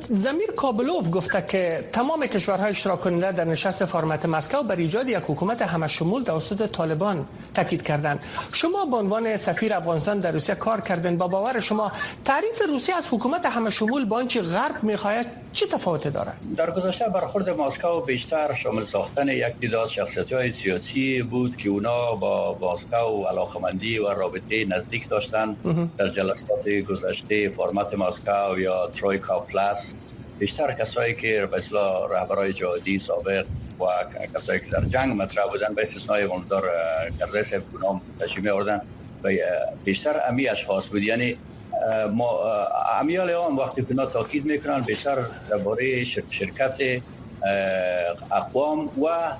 زمیر 0.00 0.50
کابلوف 0.56 1.10
گفته 1.12 1.44
که 1.48 1.88
تمام 1.92 2.26
کشورهای 2.26 2.70
اشتراک 2.70 3.00
کننده 3.00 3.32
در 3.32 3.44
نشست 3.44 3.84
فرمت 3.84 4.26
مسکو 4.26 4.62
بر 4.62 4.76
ایجاد 4.76 5.08
یک 5.08 5.16
حکومت 5.16 5.62
همه 5.62 5.88
شمول 5.88 6.22
توسط 6.22 6.70
طالبان 6.70 7.26
تاکید 7.54 7.82
کردند. 7.82 8.20
شما 8.52 8.84
به 8.84 8.96
عنوان 8.96 9.36
سفیر 9.36 9.74
افغانستان 9.74 10.18
در 10.18 10.32
روسیه 10.32 10.54
کار 10.54 10.80
کردن 10.80 11.16
با 11.16 11.28
باور 11.28 11.60
شما 11.60 11.92
تعریف 12.24 12.62
روسیه 12.68 12.96
از 12.96 13.08
حکومت 13.10 13.46
همه 13.46 13.70
شمول 13.70 14.04
با 14.04 14.16
آنچه 14.16 14.42
غرب 14.42 14.82
می‌خواهد 14.82 15.26
چه 15.52 15.66
تفاوتی 15.66 16.10
دارد؟ 16.10 16.36
در 16.56 16.70
گذشته 16.70 17.08
برخورد 17.08 17.50
مسکو 17.50 18.00
بیشتر 18.00 18.54
شامل 18.54 18.84
ساختن 18.84 19.28
یک 19.28 19.54
تعداد 19.60 19.88
شخصیت 19.88 20.32
های 20.32 20.52
سیاسی 20.52 21.22
بود 21.22 21.56
که 21.56 21.68
اونا 21.68 22.14
با 22.14 22.58
مسکو 22.60 23.24
علاقمندی 23.24 23.98
و 23.98 24.08
رابطه 24.08 24.64
نزدیک 24.64 25.08
داشتند. 25.08 25.56
در 25.98 26.08
جلسات 26.08 26.68
گذشته 26.88 27.48
فرمت 27.48 27.94
مسکو 27.94 28.58
یا 28.58 28.90
ترویکا 28.94 29.43
پلاس 29.44 29.92
بیشتر 30.38 30.72
کسایی 30.72 31.14
که 31.14 31.48
به 31.50 31.56
اصطلاح 31.56 32.10
رهبرای 32.12 32.52
جهادی 32.52 32.98
سابق 32.98 33.46
و 33.80 33.84
کسایی 34.34 34.60
که 34.60 34.66
در 34.70 34.84
جنگ 34.84 35.22
مطرح 35.22 35.46
بودن 35.46 35.74
به 35.74 35.82
استثنای 35.82 36.26
قومدار 36.26 36.70
کرده 37.20 37.42
صاحب 37.42 37.62
گنام 37.74 38.00
تشریمی 38.20 38.48
آوردن 38.48 38.80
بیشتر 39.84 40.20
امی 40.28 40.48
اشخاص 40.48 40.88
بود. 40.88 41.02
یعنی 41.02 41.36
ما 42.12 42.40
امیال 43.00 43.30
آن 43.30 43.56
وقتی 43.56 43.84
که 43.84 43.94
تاکید 43.94 44.44
می‌کنن 44.44 44.80
بیشتر 44.80 45.16
درباره 45.50 46.04
شرکت 46.04 47.02
اقوام 48.32 48.90
و 49.02 49.32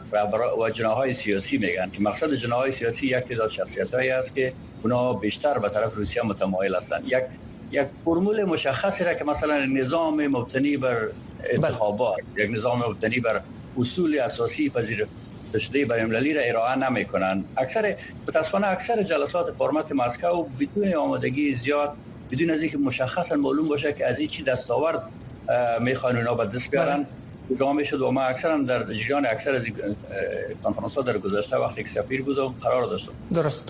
و 0.60 0.70
جناهای 0.70 1.14
سیاسی 1.14 1.58
میگن 1.58 1.90
که 1.90 2.02
مقصد 2.02 2.34
جناهای 2.34 2.72
سیاسی 2.72 3.06
یک 3.06 3.24
تعداد 3.24 3.50
شخصیت 3.50 3.94
هایی 3.94 4.10
است 4.10 4.34
که 4.34 4.52
اونا 4.82 5.12
بیشتر 5.12 5.58
به 5.58 5.68
طرف 5.68 5.94
روسیه 5.94 6.22
متمایل 6.22 6.74
هستند 6.74 7.04
یک 7.06 7.24
یک 7.70 7.88
فرمول 8.04 8.44
مشخصی 8.44 9.04
را 9.04 9.14
که 9.14 9.24
مثلا 9.24 9.64
نظام 9.66 10.26
مبتنی 10.26 10.76
بر 10.76 11.08
انتخابات 11.50 12.16
یک 12.36 12.50
نظام 12.50 12.78
مبتنی 12.78 13.20
بر 13.20 13.40
اصول 13.76 14.18
اساسی 14.18 14.70
پذیر 14.70 15.06
شده 15.58 15.84
بین 15.84 16.34
را 16.36 16.42
ارائه 16.42 16.78
نمی 16.78 17.04
کنند 17.04 17.44
اکثر 17.56 17.96
متاسفانه 18.28 18.66
اکثر 18.66 19.02
جلسات 19.02 19.52
فرمت 19.58 19.92
مسکو 19.92 20.44
بدون 20.60 20.94
آمادگی 20.94 21.54
زیاد 21.54 21.92
بدون 22.30 22.50
از 22.50 22.62
اینکه 22.62 22.78
مشخصا 22.78 23.36
معلوم 23.36 23.68
باشه 23.68 23.92
که 23.92 24.06
از 24.06 24.18
این 24.18 24.28
چی 24.28 24.44
دستاورد 24.44 25.02
می‌خوان 25.80 26.16
اونا 26.16 26.34
به 26.34 26.46
دست 26.46 26.70
بیارن. 26.70 27.06
جامعه 27.60 27.84
شد 27.84 28.00
و 28.00 28.10
ما 28.10 28.22
اکثر 28.22 28.58
در 28.58 28.84
جریان 28.84 29.26
اکثر 29.26 29.54
از 29.54 29.62
کنفرانس 30.64 30.94
ها 30.94 31.02
در 31.02 31.18
گذشته 31.18 31.56
وقتی 31.56 31.82
که 31.82 31.88
سفیر 31.88 32.22
بودم 32.22 32.54
قرار 32.62 32.86
داشتم. 32.86 33.12
درست. 33.34 33.62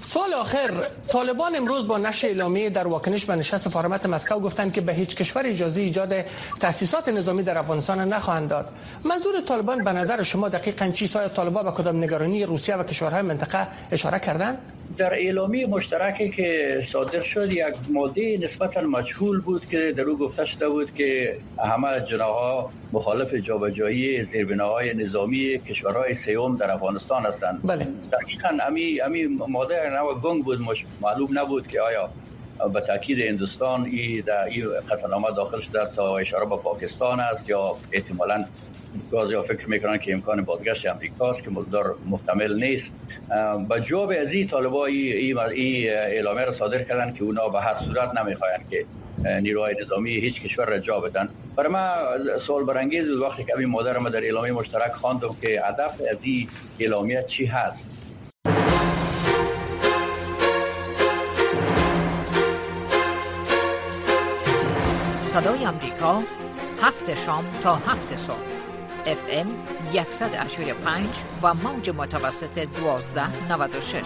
سوال 0.00 0.34
آخر 0.34 0.70
طالبان 1.08 1.56
امروز 1.56 1.86
با 1.86 1.98
نشر 1.98 2.26
اعلامیه 2.26 2.70
در 2.70 2.86
واکنش 2.86 3.24
به 3.24 3.36
نشست 3.36 3.68
فرمت 3.68 4.06
مسکو 4.06 4.40
گفتند 4.40 4.72
که 4.72 4.80
به 4.80 4.92
هیچ 4.92 5.16
کشور 5.16 5.42
اجازه 5.46 5.80
ایجاد 5.80 6.14
تاسیسات 6.60 7.08
نظامی 7.08 7.42
در 7.42 7.58
افغانستان 7.58 8.12
نخواهند 8.12 8.48
داد. 8.48 8.68
منظور 9.04 9.40
طالبان 9.40 9.84
به 9.84 9.92
نظر 9.92 10.22
شما 10.22 10.48
دقیقاً 10.48 10.88
چی 10.88 11.06
سایه 11.06 11.28
طالبان 11.28 11.64
به 11.64 11.70
کدام 11.70 12.04
نگرانی 12.04 12.44
روسیه 12.44 12.76
و 12.76 12.82
کشورهای 12.82 13.22
منطقه 13.22 13.66
اشاره 13.90 14.18
کردند؟ 14.18 14.58
در 14.98 15.14
اعلامی 15.14 15.64
مشترکی 15.64 16.30
که 16.30 16.82
صادر 16.86 17.22
شد 17.22 17.52
یک 17.52 17.74
ماده 17.90 18.38
نسبتا 18.42 18.80
مجهول 18.80 19.40
بود 19.40 19.66
که 19.66 19.92
در 19.96 20.02
او 20.02 20.18
گفته 20.18 20.44
شده 20.44 20.68
بود 20.68 20.94
که 20.94 21.36
همه 21.58 22.00
جناها 22.00 22.70
مخالف 22.92 23.34
جابجایی 23.34 24.24
زیربناهای 24.24 24.94
نظامی 24.94 25.58
کشورهای 25.58 26.14
سیوم 26.14 26.56
در 26.56 26.70
افغانستان 26.70 27.26
هستند. 27.26 27.60
بله. 27.64 27.86
دقیقا 28.12 28.64
امی 28.66 29.00
امی 29.00 29.24
ماده 29.26 29.90
نو 29.90 30.14
گنگ 30.14 30.44
بود 30.44 30.60
معلوم 31.02 31.38
نبود 31.38 31.66
که 31.66 31.80
آیا 31.80 32.08
به 32.68 32.80
تاکید 32.80 33.18
هندوستان 33.20 33.84
ای 33.84 34.22
در 34.22 34.44
این 34.44 34.66
قطعنامه 34.90 35.28
داخل 35.36 35.60
شده 35.60 35.86
تا 35.96 36.18
اشاره 36.18 36.46
به 36.46 36.56
پاکستان 36.56 37.20
است 37.20 37.48
یا 37.48 37.76
احتمالاً 37.92 38.44
یا 39.30 39.42
فکر 39.42 39.70
می‌کنن 39.70 39.98
که 39.98 40.12
امکان 40.12 40.44
بازگشت 40.44 40.86
امریکاست 40.86 41.44
که 41.44 41.50
مقدار 41.50 41.94
محتمل 42.06 42.64
نیست. 42.64 42.94
با 43.68 43.80
جواب 43.80 44.12
از 44.20 44.32
این 44.32 44.54
ای, 44.54 45.32
ای 45.52 45.88
اعلامیه 45.88 46.44
را 46.44 46.52
صادر 46.52 46.82
کردن 46.82 47.12
که 47.12 47.24
اونا 47.24 47.48
به 47.48 47.60
هر 47.60 47.76
صورت 47.76 48.14
نمی‌خواین 48.14 48.58
که 48.70 48.86
نیروهای 49.40 49.74
نظامی 49.82 50.10
هیچ 50.10 50.42
کشور 50.42 50.64
را 50.66 50.78
جا 50.78 51.00
بدن. 51.00 51.28
برای 51.56 51.70
ما 51.70 51.94
سوال 52.38 52.64
برانگیز 52.64 53.12
وقتی 53.12 53.44
که 53.44 53.66
مادر 53.66 53.98
ما 53.98 54.08
در 54.08 54.24
اعلامیه 54.24 54.52
مشترک 54.52 54.92
خواندم 54.92 55.36
که 55.40 55.62
هدف 55.64 56.00
از 56.10 56.18
این 56.24 56.48
اعلامیه 56.78 57.24
چی 57.28 57.44
هست؟ 57.46 57.84
صدای 65.32 65.64
امریکا 65.64 66.22
هفت 66.82 67.14
شام 67.14 67.44
تا 67.62 67.74
هفت 67.74 68.16
صبح. 68.16 68.36
اف 69.06 69.18
ام 69.30 69.46
185 70.10 71.06
و 71.42 71.54
موج 71.54 71.90
متوسط 71.90 72.58
1296 72.58 74.02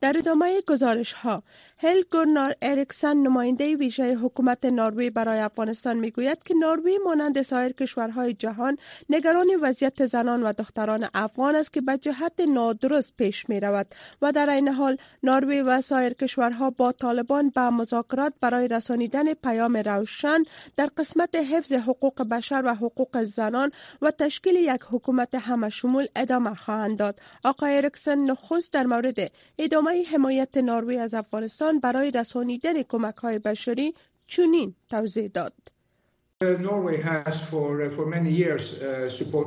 در 0.00 0.18
ادامه 0.18 0.60
گزارش 0.66 1.12
ها 1.12 1.42
هل 1.78 2.02
گورنار 2.12 2.54
اریکسن 2.62 3.16
نماینده 3.16 3.76
ویژه 3.76 4.14
حکومت 4.14 4.64
نروژ 4.64 5.10
برای 5.10 5.40
افغانستان 5.40 5.96
می‌گوید 5.96 6.42
که 6.42 6.54
نروژ 6.54 6.92
مانند 7.04 7.42
سایر 7.42 7.72
کشورهای 7.72 8.34
جهان 8.34 8.76
نگران 9.10 9.46
وضعیت 9.62 10.06
زنان 10.06 10.42
و 10.42 10.52
دختران 10.52 11.08
افغان 11.14 11.56
است 11.56 11.72
که 11.72 11.80
به 11.80 11.98
جهت 11.98 12.40
نادرست 12.40 13.16
پیش 13.16 13.48
می 13.48 13.60
رود 13.60 13.86
و 14.22 14.32
در 14.32 14.50
این 14.50 14.68
حال 14.68 14.96
نروژ 15.22 15.62
و 15.66 15.80
سایر 15.80 16.14
کشورها 16.14 16.70
با 16.70 16.92
طالبان 16.92 17.50
به 17.50 17.70
مذاکرات 17.70 18.32
برای 18.40 18.68
رسانیدن 18.68 19.34
پیام 19.34 19.76
روشن 19.76 20.42
در 20.76 20.90
قسمت 20.96 21.34
حفظ 21.34 21.72
حقوق 21.72 22.22
بشر 22.22 22.62
و 22.64 22.74
حقوق 22.74 23.22
زنان 23.22 23.72
و 24.02 24.10
تشکیل 24.10 24.54
یک 24.54 24.80
حکومت 24.90 25.34
همه 25.34 25.68
شمول 25.68 26.06
ادامه 26.16 26.54
خواهند 26.54 26.98
داد. 26.98 27.20
آقای 27.44 27.76
اریکسن 27.76 28.18
نخست 28.18 28.72
در 28.72 28.86
مورد 28.86 29.18
ادامه 29.58 29.89
حمایت 30.12 30.56
نروژ 30.56 30.96
از 30.96 31.14
افغانستان 31.14 31.80
برای 31.80 32.10
رسانیدن 32.10 32.82
کمک 32.82 33.16
های 33.16 33.38
بشری 33.38 33.94
چنین 34.26 34.74
توضیح 34.88 35.28
داد. 35.28 35.52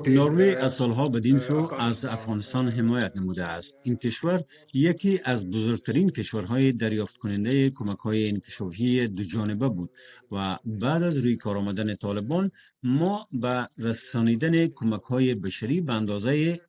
نروژ 0.07 0.55
از 0.55 0.73
سالها 0.73 1.09
بدین 1.09 1.39
سو 1.39 1.73
از 1.73 2.05
افغانستان 2.05 2.69
حمایت 2.69 3.11
نموده 3.15 3.43
است. 3.43 3.77
این 3.83 3.95
کشور 3.95 4.43
یکی 4.73 5.19
از 5.23 5.49
بزرگترین 5.49 6.09
کشورهای 6.09 6.71
دریافت 6.71 7.17
کننده 7.17 7.69
کمک 7.69 7.97
های 7.97 8.29
انکشافی 8.29 9.07
دو 9.07 9.23
جانبه 9.23 9.69
بود 9.69 9.91
و 10.31 10.57
بعد 10.65 11.03
از 11.03 11.17
روی 11.17 11.35
کار 11.35 11.57
آمدن 11.57 11.95
طالبان 11.95 12.51
ما 12.83 13.27
به 13.31 13.69
رسانیدن 13.77 14.67
کمک 14.67 15.01
های 15.01 15.35
بشری 15.35 15.81
به 15.81 15.93
اندازه 15.93 16.59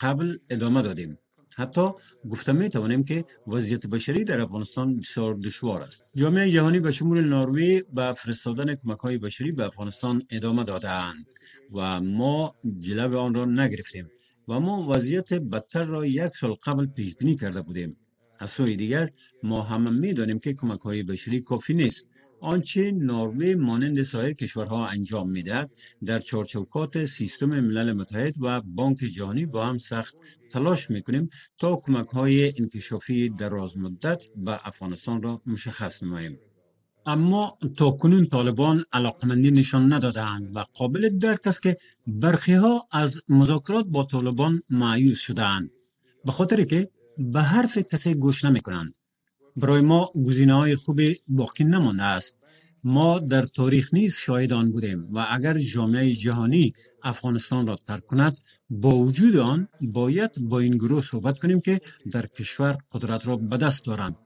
قبل 0.00 0.38
ادامه 0.50 0.82
دادیم. 0.82 1.18
حتی 1.56 1.88
گفته 2.30 2.52
می 2.52 2.68
توانیم 2.68 3.04
که 3.04 3.24
وضعیت 3.46 3.86
بشری 3.86 4.24
در 4.24 4.40
افغانستان 4.40 4.96
بسیار 4.96 5.34
دشوار 5.34 5.82
است. 5.82 6.06
جامعه 6.14 6.50
جهانی 6.50 6.80
به 6.80 6.92
شمول 6.92 7.24
نروژ 7.24 7.82
به 7.92 8.14
فرستادن 8.16 8.74
کمک 8.74 8.98
های 8.98 9.18
بشری 9.18 9.52
به 9.52 9.64
افغانستان 9.64 10.22
ادامه 10.30 10.64
دادهاند 10.64 11.26
و 11.72 12.00
ما 12.00 12.54
جلو 12.80 13.18
آن 13.18 13.34
را 13.34 13.44
نگرفتیم 13.44 14.10
و 14.48 14.60
ما 14.60 14.88
وضعیت 14.88 15.34
بدتر 15.34 15.84
را 15.84 16.06
یک 16.06 16.36
سال 16.36 16.54
قبل 16.54 16.86
پیش 16.86 17.14
بینی 17.14 17.36
کرده 17.36 17.62
بودیم. 17.62 17.96
از 18.38 18.50
سوی 18.50 18.76
دیگر 18.76 19.10
ما 19.42 19.62
همه 19.62 19.90
می 19.90 20.12
دانیم 20.12 20.38
که 20.38 20.54
کمک 20.54 20.80
های 20.80 21.02
بشری 21.02 21.40
کافی 21.40 21.74
نیست. 21.74 22.08
آنچه 22.44 22.92
نروژ 22.92 23.56
مانند 23.56 24.02
سایر 24.02 24.32
کشورها 24.32 24.86
انجام 24.86 25.30
می‌دهد 25.30 25.70
در 26.04 26.18
چارچوکات 26.18 27.04
سیستم 27.04 27.46
ملل 27.46 27.92
متحد 27.92 28.34
و 28.40 28.60
بانک 28.60 28.98
جهانی 28.98 29.46
با 29.46 29.66
هم 29.66 29.78
سخت 29.78 30.14
تلاش 30.50 30.90
می‌کنیم 30.90 31.30
تا 31.58 31.76
کمک 31.76 32.08
های 32.08 32.52
انکشافی 32.58 33.28
دراز 33.28 33.78
مدت 33.78 34.22
به 34.36 34.66
افغانستان 34.66 35.22
را 35.22 35.42
مشخص 35.46 36.02
نماییم. 36.02 36.38
اما 37.06 37.58
تا 37.76 37.90
کنون 37.90 38.26
طالبان 38.26 38.84
علاقمندی 38.92 39.50
نشان 39.50 39.92
ندادند 39.92 40.56
و 40.56 40.58
قابل 40.58 41.08
درک 41.08 41.46
است 41.46 41.62
که 41.62 41.76
برخی 42.06 42.54
ها 42.54 42.88
از 42.90 43.20
مذاکرات 43.28 43.86
با 43.86 44.04
طالبان 44.04 44.62
معیوز 44.70 45.18
شدهاند 45.18 45.70
به 46.24 46.32
خاطر 46.32 46.64
که 46.64 46.90
به 47.18 47.42
حرف 47.42 47.78
کسی 47.78 48.14
گوش 48.14 48.44
نمی 48.44 48.60
کنند 48.60 48.94
برای 49.56 49.82
ما 49.82 50.12
گزینه 50.26 50.54
های 50.54 50.76
خوبی 50.76 51.16
باقی 51.28 51.64
نمانده 51.64 52.02
است. 52.02 52.36
ما 52.84 53.18
در 53.18 53.42
تاریخ 53.42 53.94
نیز 53.94 54.16
شاهد 54.16 54.52
آن 54.52 54.72
بودیم 54.72 55.08
و 55.14 55.26
اگر 55.30 55.58
جامعه 55.58 56.12
جهانی 56.12 56.72
افغانستان 57.02 57.66
را 57.66 57.76
ترک 57.76 58.06
کند 58.06 58.38
با 58.70 58.96
وجود 58.96 59.36
آن 59.36 59.68
باید 59.80 60.30
با 60.38 60.58
این 60.58 60.76
گروه 60.76 61.02
صحبت 61.02 61.38
کنیم 61.38 61.60
که 61.60 61.80
در 62.12 62.26
کشور 62.26 62.78
قدرت 62.92 63.26
را 63.26 63.36
به 63.36 63.56
دست 63.56 63.86
دارند. 63.86 64.16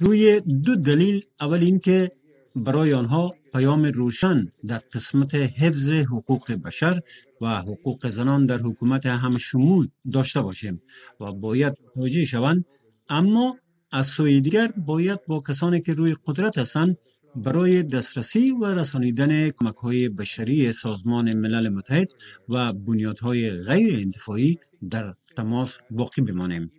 روی 0.00 0.40
دو 0.40 0.76
دلیل 0.76 1.24
اول 1.40 1.62
این 1.62 1.78
که 1.78 2.10
برای 2.56 2.94
آنها 2.94 3.34
پیام 3.52 3.84
روشن 3.84 4.46
در 4.66 4.78
قسمت 4.78 5.34
حفظ 5.34 5.88
حقوق 5.88 6.52
بشر 6.52 7.00
و 7.40 7.60
حقوق 7.60 8.08
زنان 8.08 8.46
در 8.46 8.58
حکومت 8.58 9.06
هم 9.06 9.38
شمول 9.38 9.88
داشته 10.12 10.40
باشیم 10.40 10.82
و 11.20 11.32
باید 11.32 11.74
توجه 11.94 12.24
شوند. 12.24 12.64
اما 13.08 13.56
از 13.94 14.06
سوی 14.06 14.40
دیگر 14.40 14.68
باید 14.76 15.26
با 15.26 15.40
کسانی 15.48 15.80
که 15.80 15.92
روی 15.92 16.16
قدرت 16.26 16.58
هستند 16.58 16.98
برای 17.36 17.82
دسترسی 17.82 18.52
و 18.52 18.64
رسانیدن 18.64 19.50
کمک 19.50 19.76
های 19.76 20.08
بشری 20.08 20.72
سازمان 20.72 21.34
ملل 21.34 21.68
متحد 21.68 22.12
و 22.48 22.72
بنیادهای 22.72 23.50
غیر 23.50 23.94
انتفاعی 23.96 24.58
در 24.90 25.14
تماس 25.36 25.78
باقی 25.90 26.22
بمانیم. 26.22 26.72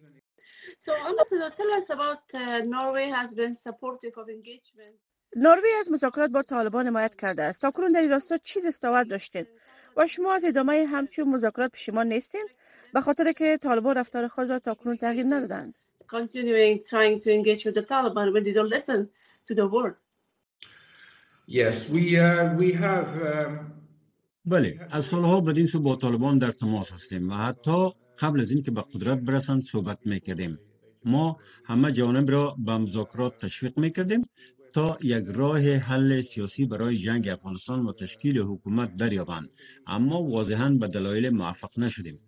نروژ 5.35 5.63
از 5.79 5.91
مذاکرات 5.91 6.29
با 6.31 6.41
طالبان 6.41 6.87
حمایت 6.87 7.15
کرده 7.15 7.43
است. 7.43 7.61
تا 7.61 7.71
کنون 7.71 7.91
در 7.91 7.99
این 7.99 8.11
راستا 8.11 8.37
چی 8.37 8.61
دستاورد 8.61 9.09
داشتید؟ 9.09 9.47
و 9.97 10.07
شما 10.07 10.33
از 10.33 10.45
ادامه 10.45 10.85
همچون 10.91 11.29
مذاکرات 11.29 11.71
پشیمان 11.71 12.07
نیستین؟ 12.07 12.47
به 12.93 13.01
خاطر 13.01 13.31
که 13.31 13.57
طالبان 13.61 13.97
رفتار 13.97 14.27
خود 14.27 14.49
را 14.49 14.59
تا 14.59 14.73
کنون 14.73 14.97
تغییر 14.97 15.25
ندادند. 15.25 15.75
Continuing 16.07 16.83
trying 16.83 17.19
to 17.21 17.29
engage 17.33 17.65
with 17.65 17.75
the 17.75 17.83
Taliban 17.83 18.33
when 18.33 18.43
they 18.43 18.53
don't 18.53 18.69
listen 18.69 19.09
to 19.47 19.53
the 19.55 19.67
word. 19.67 19.95
Yes, 21.47 21.89
we, 21.89 22.17
uh, 22.17 22.53
we 22.55 22.73
have, 22.73 23.09
um... 23.21 23.71
بله 24.45 24.87
از 24.91 25.05
سالها 25.05 25.41
بدین 25.41 25.65
سو 25.65 25.79
با 25.79 25.95
طالبان 25.95 26.37
در 26.37 26.51
تماس 26.51 26.93
هستیم 26.93 27.29
و 27.29 27.33
حتی 27.33 27.89
قبل 28.19 28.41
از 28.41 28.51
اینکه 28.51 28.71
به 28.71 28.81
قدرت 28.93 29.19
برسند 29.19 29.61
صحبت 29.61 29.99
می‌کردیم. 30.05 30.59
ما 31.05 31.37
همه 31.65 31.91
جوانب 31.91 32.31
را 32.31 32.55
به 32.65 32.77
مذاکرات 32.77 33.37
تشویق 33.37 33.79
می‌کردیم 33.79 34.29
تا 34.73 34.97
یک 35.01 35.25
راه 35.27 35.59
حل 35.59 36.21
سیاسی 36.21 36.65
برای 36.65 36.97
جنگ 36.97 37.27
افغانستان 37.27 37.85
و 37.85 37.93
تشکیل 37.93 38.39
حکومت 38.39 38.95
دریابند. 38.95 39.49
اما 39.87 40.23
واضحا 40.23 40.69
به 40.69 40.87
دلایل 40.87 41.29
موفق 41.29 41.79
نشدیم. 41.79 42.19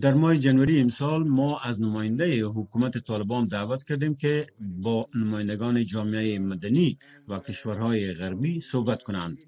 در 0.00 0.14
ماه 0.14 0.38
جنوری 0.38 0.80
امسال 0.80 1.28
ما 1.28 1.60
از 1.60 1.82
نماینده 1.82 2.44
حکومت 2.44 2.98
طالبان 2.98 3.46
دعوت 3.46 3.82
کردیم 3.82 4.14
که 4.14 4.46
با 4.60 5.08
نمایندگان 5.14 5.86
جامعه 5.86 6.38
مدنی 6.38 6.98
و 7.28 7.38
کشورهای 7.38 8.14
غربی 8.14 8.60
صحبت 8.60 9.02
کنند. 9.02 9.38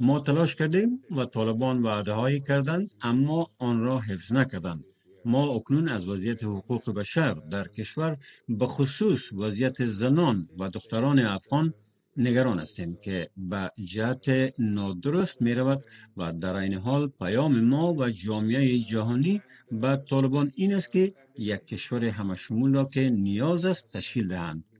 ما 0.00 0.20
تلاش 0.20 0.54
کردیم 0.54 1.02
و 1.16 1.24
طالبان 1.24 1.82
وعده 1.82 2.12
هایی 2.12 2.40
کردند 2.40 2.90
اما 3.02 3.50
آن 3.58 3.80
را 3.80 3.98
حفظ 4.00 4.32
نکردند. 4.32 4.84
ما 5.24 5.54
اکنون 5.54 5.88
از 5.88 6.08
وضعیت 6.08 6.44
حقوق 6.44 6.90
بشر 6.90 7.34
در 7.34 7.68
کشور 7.68 8.16
به 8.48 8.66
خصوص 8.66 9.32
وضعیت 9.32 9.84
زنان 9.84 10.48
و 10.58 10.68
دختران 10.68 11.18
افغان 11.18 11.74
نگران 12.16 12.58
هستیم 12.58 12.96
که 12.96 13.30
به 13.36 13.72
جهت 13.84 14.54
نادرست 14.58 15.42
می 15.42 15.54
رود 15.54 15.84
و 16.16 16.32
در 16.32 16.54
این 16.54 16.74
حال 16.74 17.08
پیام 17.08 17.60
ما 17.60 17.94
و 17.94 18.10
جامعه 18.10 18.78
جهانی 18.78 19.42
به 19.72 19.96
طالبان 20.10 20.52
این 20.56 20.74
است 20.74 20.92
که 20.92 21.14
یک 21.38 21.66
کشور 21.66 22.04
همه 22.04 22.34
شمول 22.34 22.74
را 22.74 22.84
که 22.84 23.10
نیاز 23.10 23.66
است 23.66 23.88
تشکیل 23.88 24.28
دهند. 24.28 24.70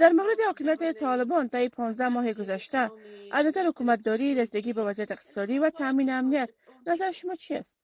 در 0.00 0.12
مورد 0.12 0.36
حاکمیت 0.46 0.92
طالبان 0.92 1.48
طی 1.48 1.68
15 1.68 2.08
ماه 2.08 2.32
گذشته 2.32 2.90
از 3.32 3.46
نظر 3.46 3.66
حکومتداری 3.66 4.34
رسیدگی 4.34 4.72
به 4.72 4.82
وضعیت 4.82 5.10
اقتصادی 5.10 5.58
و 5.58 5.70
تامین 5.70 6.10
امنیت 6.10 6.50
نظر 6.86 7.10
شما 7.10 7.34
چی 7.34 7.54
است؟ 7.54 7.81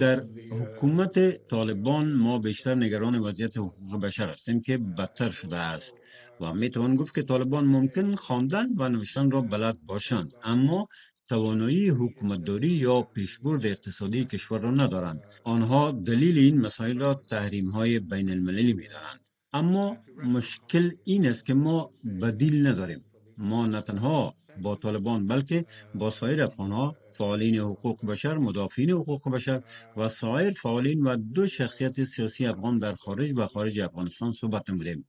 در 0.00 0.24
حکومت 0.50 1.46
طالبان 1.48 2.12
ما 2.12 2.38
بیشتر 2.38 2.74
نگران 2.74 3.18
وضعیت 3.18 3.56
حقوق 3.56 4.00
بشر 4.02 4.28
هستیم 4.28 4.60
که 4.60 4.78
بدتر 4.78 5.28
شده 5.28 5.56
است 5.56 5.94
و 6.40 6.54
می 6.54 6.70
توان 6.70 6.96
گفت 6.96 7.14
که 7.14 7.22
طالبان 7.22 7.64
ممکن 7.64 8.14
خواندن 8.14 8.68
و 8.76 8.88
نوشتن 8.88 9.30
را 9.30 9.40
بلد 9.40 9.76
باشند. 9.86 10.34
اما 10.44 10.88
توانایی 11.28 11.88
حکومتداری 11.88 12.68
یا 12.68 13.02
پیشبرد 13.02 13.66
اقتصادی 13.66 14.24
کشور 14.24 14.60
را 14.60 14.70
ندارند. 14.70 15.20
آنها 15.44 15.92
دلیل 15.92 16.38
این 16.38 16.60
مسائل 16.60 16.98
را 16.98 17.14
تحریم 17.14 17.70
های 17.70 18.00
بین 18.00 18.30
المللی 18.30 18.74
می 18.74 18.88
دارند 18.88 19.20
اما 19.52 19.96
مشکل 20.24 20.90
این 21.04 21.26
است 21.26 21.46
که 21.46 21.54
ما 21.54 21.92
بدیل 22.22 22.66
نداریم. 22.66 23.04
ما 23.38 23.66
نه 23.66 23.80
تنها 23.80 24.34
با 24.62 24.76
طالبان 24.76 25.26
بلکه 25.26 25.64
با 25.94 26.10
سایر 26.10 26.42
افغانها 26.42 26.96
فعالین 27.12 27.56
حقوق 27.56 28.06
بشر 28.06 28.38
مدافعین 28.38 28.90
حقوق 28.90 29.30
بشر 29.30 29.62
و 29.96 30.08
سایر 30.08 30.50
فعالین 30.50 31.02
و 31.02 31.16
دو 31.16 31.46
شخصیت 31.46 32.04
سیاسی 32.04 32.46
افغان 32.46 32.78
در 32.78 32.94
خارج 32.94 33.32
و 33.36 33.46
خارج 33.46 33.80
افغانستان 33.80 34.32
صحبت 34.32 34.70
نمودیم. 34.70 35.08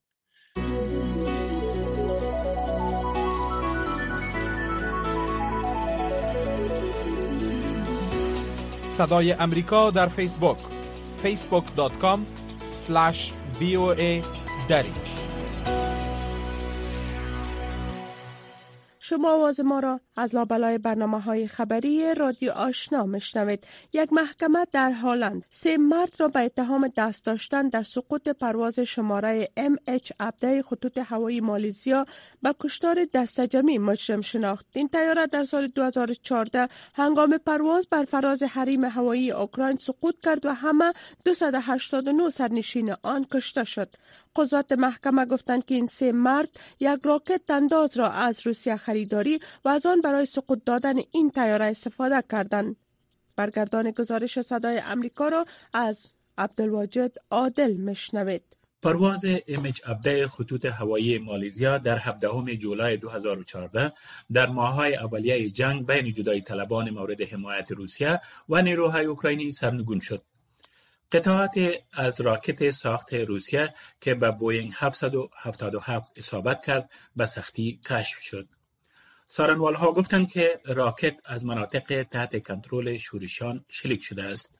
صدای 8.98 9.32
امریکا 9.32 9.92
در 9.92 10.08
فیسبوک 10.08 10.58
facebook.com 11.24 12.20
voa 13.60 14.24
دری. 14.70 15.17
شما 19.10 19.34
آواز 19.34 19.60
ما 19.60 19.80
را 19.80 20.00
از 20.18 20.36
لابلای 20.36 20.78
برنامه 20.78 21.20
های 21.20 21.48
خبری 21.48 22.14
رادیو 22.14 22.52
آشنا 22.52 23.06
مشنوید 23.06 23.64
یک 23.94 24.14
محکمه 24.14 24.68
در 24.72 24.92
هالند. 24.92 25.46
سه 25.50 25.78
مرد 25.78 26.14
را 26.20 26.28
به 26.28 26.40
اتهام 26.40 26.88
دست 26.88 27.26
داشتن 27.26 27.68
در 27.70 27.84
سقوط 27.84 28.28
پرواز 28.30 28.80
شماره 28.80 29.50
MH 29.60 30.12
17 30.22 30.62
خطوط 30.62 30.98
هوایی 30.98 31.42
مالیزیا 31.42 32.06
به 32.42 32.56
کشتار 32.60 33.06
دستجمی 33.14 33.78
مجرم 33.78 34.22
شناخت. 34.22 34.66
این 34.74 34.88
تیاره 34.88 35.28
در 35.28 35.44
سال 35.44 35.68
2014 35.68 36.68
هنگام 36.94 37.38
پرواز 37.38 37.88
بر 37.92 38.06
فراز 38.06 38.44
حریم 38.44 38.86
هوایی 38.86 39.32
اوکراین 39.32 39.78
سقوط 39.78 40.16
کرد 40.24 40.46
و 40.46 40.54
همه 40.54 40.94
289 41.26 42.30
سرنشین 42.30 42.96
آن 43.04 43.26
کشته 43.32 43.64
شد. 43.64 43.90
قضات 44.38 44.72
محکمه 44.72 45.26
گفتند 45.26 45.66
که 45.66 45.76
این 45.76 45.86
سه 45.86 46.12
مرد 46.12 46.50
یک 46.80 47.00
راکت 47.04 47.42
انداز 47.50 47.98
را 47.98 48.12
از 48.12 48.48
روسیه 48.48 48.76
خریداری 48.98 49.40
و 49.66 49.70
از 49.70 49.86
آن 49.86 50.02
برای 50.02 50.26
سقوط 50.26 50.60
دادن 50.66 50.96
این 51.12 51.32
تیاره 51.32 51.66
استفاده 51.66 52.24
کردند. 52.32 52.76
برگردان 53.36 53.92
گزارش 53.92 54.42
صدای 54.42 54.80
امریکا 54.80 55.28
را 55.30 55.46
از 55.74 56.14
عبدالواجد 56.38 57.12
عادل 57.32 57.78
مشنوید. 57.82 58.44
پرواز 58.84 59.22
امچ 59.48 59.82
17 59.86 60.28
خطوط 60.28 60.66
هوایی 60.66 61.18
مالیزیا 61.18 61.78
در 61.78 61.98
17 61.98 62.56
جولای 62.56 62.98
2014 62.98 63.92
در 64.34 64.46
ماههای 64.46 64.96
اولیه 64.96 65.50
جنگ 65.50 65.86
بین 65.86 66.14
جدای 66.14 66.42
طلبان 66.42 66.90
مورد 66.90 67.22
حمایت 67.22 67.72
روسیه 67.72 68.22
و 68.50 68.62
نیروهای 68.62 69.06
اوکراینی 69.06 69.52
سرنگون 69.52 70.00
شد. 70.00 70.24
قطعات 71.12 71.56
از 71.94 72.22
راکت 72.22 72.72
ساخت 72.72 73.14
روسیه 73.14 73.74
که 74.02 74.14
به 74.14 74.32
بوینگ 74.32 74.72
777 74.76 76.12
اصابت 76.16 76.66
کرد 76.66 76.90
به 77.16 77.26
سختی 77.26 77.80
کشف 77.86 78.20
شد. 78.20 78.57
ها 79.36 79.92
گفتند 79.92 80.30
که 80.30 80.60
راکت 80.66 81.16
از 81.26 81.46
مناطق 81.46 82.04
تحت 82.04 82.48
کنترل 82.48 82.98
شورشان 82.98 83.66
شلیک 83.70 84.04
شده 84.04 84.24
است. 84.24 84.60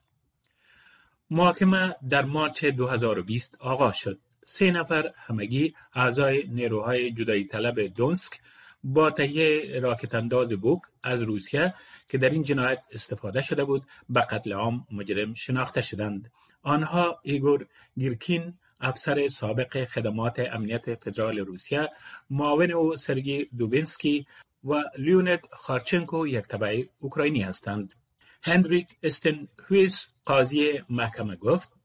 محاکمه 1.30 1.94
در 2.08 2.24
مارچ 2.24 2.64
2020 2.64 3.56
آغاز 3.60 3.96
شد. 3.96 4.18
سه 4.44 4.70
نفر 4.70 5.12
همگی 5.16 5.74
اعضای 5.94 6.46
نیروهای 6.48 7.12
جدایی 7.12 7.44
طلب 7.44 7.80
دونسک 7.80 8.40
با 8.84 9.10
تهیه 9.10 9.80
راکت 9.80 10.14
انداز 10.14 10.52
بوک 10.52 10.82
از 11.02 11.22
روسیه 11.22 11.74
که 12.08 12.18
در 12.18 12.30
این 12.30 12.42
جنایت 12.42 12.84
استفاده 12.92 13.42
شده 13.42 13.64
بود 13.64 13.82
به 14.08 14.20
قتل 14.20 14.52
عام 14.52 14.86
مجرم 14.92 15.34
شناخته 15.34 15.82
شدند. 15.82 16.30
آنها 16.62 17.20
ایگور 17.22 17.66
گیرکین 17.98 18.54
افسر 18.80 19.28
سابق 19.28 19.84
خدمات 19.84 20.38
امنیت 20.38 20.94
فدرال 20.94 21.38
روسیه 21.38 21.88
معاون 22.30 22.70
او 22.70 22.96
سرگی 22.96 23.48
دوبینسکی 23.58 24.26
و 24.64 24.84
لیونت 24.98 25.40
خارچنکو 25.52 26.26
یک 26.26 26.44
تبعه 26.44 26.82
اوکراینی 26.98 27.40
هستند. 27.40 27.94
هندریک 28.42 28.86
استن 29.02 29.48
هویس 29.70 30.06
قاضی 30.24 30.82
محکمه 30.88 31.36
گفت 31.36 31.78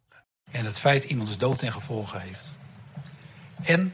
En 0.52 0.66
het 0.66 0.80
feit 0.80 1.06
iemands 1.06 1.38
dood 1.38 1.60
ten 1.60 1.72
gevolge 1.72 2.18
heeft. 2.20 2.52
En 3.64 3.92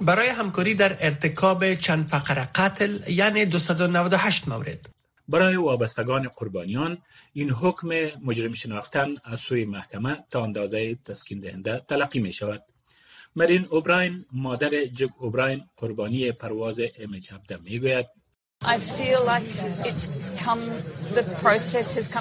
برای 0.00 0.28
همکاری 0.28 0.74
در 0.74 0.96
ارتکاب 1.00 1.74
چند 1.74 2.04
فقر 2.04 2.46
قتل 2.54 2.98
یعنی 3.08 3.44
298 3.44 4.48
مورد 4.48 4.88
برای 5.28 5.56
وابستگان 5.56 6.28
قربانیان 6.28 6.98
این 7.32 7.50
حکم 7.50 7.88
مجرم 8.24 8.52
شناختن 8.52 9.08
از 9.24 9.40
سوی 9.40 9.64
محکمه 9.64 10.24
تا 10.30 10.44
اندازه 10.44 10.94
تسکین 10.94 11.40
دهنده 11.40 11.82
تلقی 11.88 12.20
می 12.20 12.32
شود. 12.32 12.62
مرین 13.36 13.66
اوبراین 13.70 14.24
مادر 14.32 14.84
جگ 14.84 15.10
اوبراین 15.18 15.64
قربانی 15.76 16.32
پرواز 16.32 16.80
ام 16.98 17.14
17 17.14 17.56
می 17.64 17.78
گوید 17.78 18.06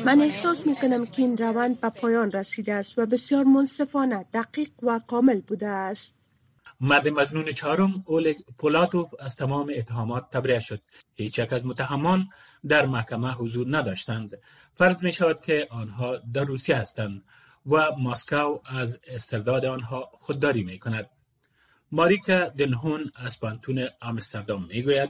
من 0.06 0.22
احساس 0.22 0.68
می 0.68 0.76
کنم 0.76 1.06
که 1.06 1.22
این 1.22 1.38
روند 1.38 1.82
به 1.82 1.90
پایان 1.90 2.32
رسیده 2.32 2.74
است 2.74 3.00
و 3.00 3.06
بسیار 3.06 3.44
منصفانه 3.44 4.26
دقیق 4.34 4.70
و 4.84 5.00
کامل 5.08 5.42
بوده 5.42 5.68
است. 5.68 6.16
مرد 6.82 7.08
مزنون 7.08 7.52
چهارم 7.52 8.04
اولگ 8.06 8.38
پولاتوف 8.58 9.14
از 9.20 9.36
تمام 9.36 9.72
اتهامات 9.76 10.30
تبرئه 10.32 10.60
شد. 10.60 10.82
هیچ 11.16 11.40
یک 11.40 11.54
از 11.54 11.66
متهمان 11.66 12.30
در 12.68 12.86
محکمه 12.86 13.34
حضور 13.34 13.68
نداشتند. 13.78 14.38
فرض 14.74 15.04
می 15.04 15.12
شود 15.12 15.42
که 15.42 15.68
آنها 15.72 16.18
در 16.18 16.42
روسیه 16.42 16.76
هستند. 16.76 17.24
و 17.66 17.92
ماسکو 17.98 18.60
از 18.66 19.00
استرداد 19.08 19.66
آنها 19.66 20.10
خودداری 20.14 20.64
می 20.64 20.80
کند 20.80 21.10
ماریکا 21.92 22.50
دنهون 22.50 23.12
از 23.16 23.40
پانتون 23.40 23.88
آمستردام 24.02 24.66
می 24.66 24.82
گوید 24.82 25.10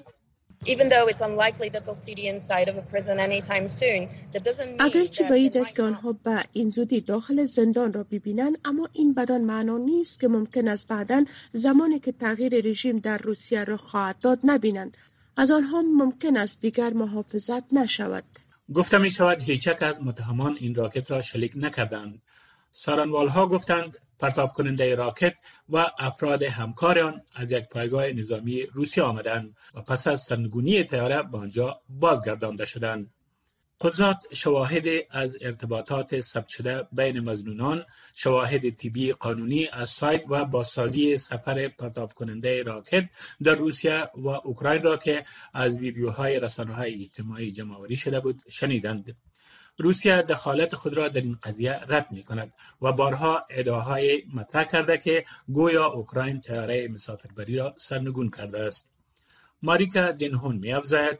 اگرچه 4.79 5.29
بعید 5.29 5.57
است 5.57 5.75
که 5.75 5.83
آنها 5.83 6.11
به 6.11 6.43
این 6.53 6.69
زودی 6.69 7.01
داخل 7.01 7.43
زندان 7.43 7.93
را 7.93 8.03
ببینند 8.03 8.57
اما 8.65 8.89
این 8.93 9.13
بدان 9.13 9.41
معنا 9.41 9.77
نیست 9.77 10.19
که 10.19 10.27
ممکن 10.27 10.67
است 10.67 10.87
بعدا 10.87 11.25
زمانی 11.53 11.99
که 11.99 12.11
تغییر 12.11 12.67
رژیم 12.67 12.99
در 12.99 13.17
روسیه 13.17 13.63
را 13.63 13.77
خواهد 13.77 14.19
داد 14.19 14.39
نبینند. 14.43 14.97
از 15.37 15.51
آنها 15.51 15.81
ممکن 15.81 16.37
است 16.37 16.61
دیگر 16.61 16.93
محافظت 16.93 17.73
نشود. 17.73 18.23
گفته 18.73 18.97
می 18.97 19.11
شود 19.11 19.41
هیچ 19.41 19.69
از 19.81 20.01
متهمان 20.01 20.57
این 20.59 20.75
راکت 20.75 21.11
را 21.11 21.21
شلیک 21.21 21.51
نکردند. 21.55 22.21
ها 23.29 23.47
گفتند 23.47 23.97
پرتاب 24.19 24.53
کننده 24.53 24.95
راکت 24.95 25.33
و 25.69 25.91
افراد 25.99 26.43
همکار 26.43 26.99
آن 26.99 27.21
از 27.35 27.51
یک 27.51 27.69
پایگاه 27.69 28.07
نظامی 28.07 28.63
روسیه 28.63 29.03
آمدند 29.03 29.55
و 29.73 29.81
پس 29.81 30.07
از 30.07 30.21
سرنگونی 30.21 30.83
تیاره 30.83 31.23
به 31.23 31.37
آنجا 31.37 31.81
بازگردانده 31.89 32.65
شدند. 32.65 33.13
قضات 33.81 34.17
شواهد 34.33 34.83
از 35.11 35.37
ارتباطات 35.41 36.21
ثبت 36.21 36.47
شده 36.47 36.87
بین 36.91 37.19
مزنونان، 37.19 37.85
شواهد 38.13 38.69
طبی 38.69 39.11
قانونی 39.11 39.67
از 39.73 39.89
سایت 39.89 40.23
و 40.29 40.45
بازسازی 40.45 41.17
سفر 41.17 41.67
پرتاب 41.67 42.13
کننده 42.13 42.63
راکت 42.63 43.09
در 43.43 43.55
روسیه 43.55 44.09
و 44.15 44.27
اوکراین 44.27 44.81
را 44.81 44.97
که 44.97 45.25
از 45.53 45.77
ویدیوهای 45.77 46.39
رسانه 46.39 46.73
های 46.73 47.01
اجتماعی 47.01 47.51
جمعوری 47.51 47.95
شده 47.95 48.19
بود 48.19 48.41
شنیدند. 48.49 49.15
روسیه 49.79 50.21
دخالت 50.21 50.75
خود 50.75 50.93
را 50.93 51.07
در 51.07 51.21
این 51.21 51.37
قضیه 51.43 51.79
رد 51.87 52.11
می 52.11 52.23
کند 52.23 52.53
و 52.81 52.91
بارها 52.91 53.41
ادعاهای 53.49 54.23
مطرح 54.33 54.63
کرده 54.63 54.97
که 54.97 55.25
گویا 55.53 55.85
اوکراین 55.85 56.41
تیاره 56.41 56.87
مسافربری 56.87 57.55
را 57.57 57.75
سرنگون 57.77 58.29
کرده 58.29 58.59
است. 58.59 58.89
ماریکا 59.61 60.11
دینهون 60.11 60.55
می 60.55 60.73
افزاید 60.73 61.19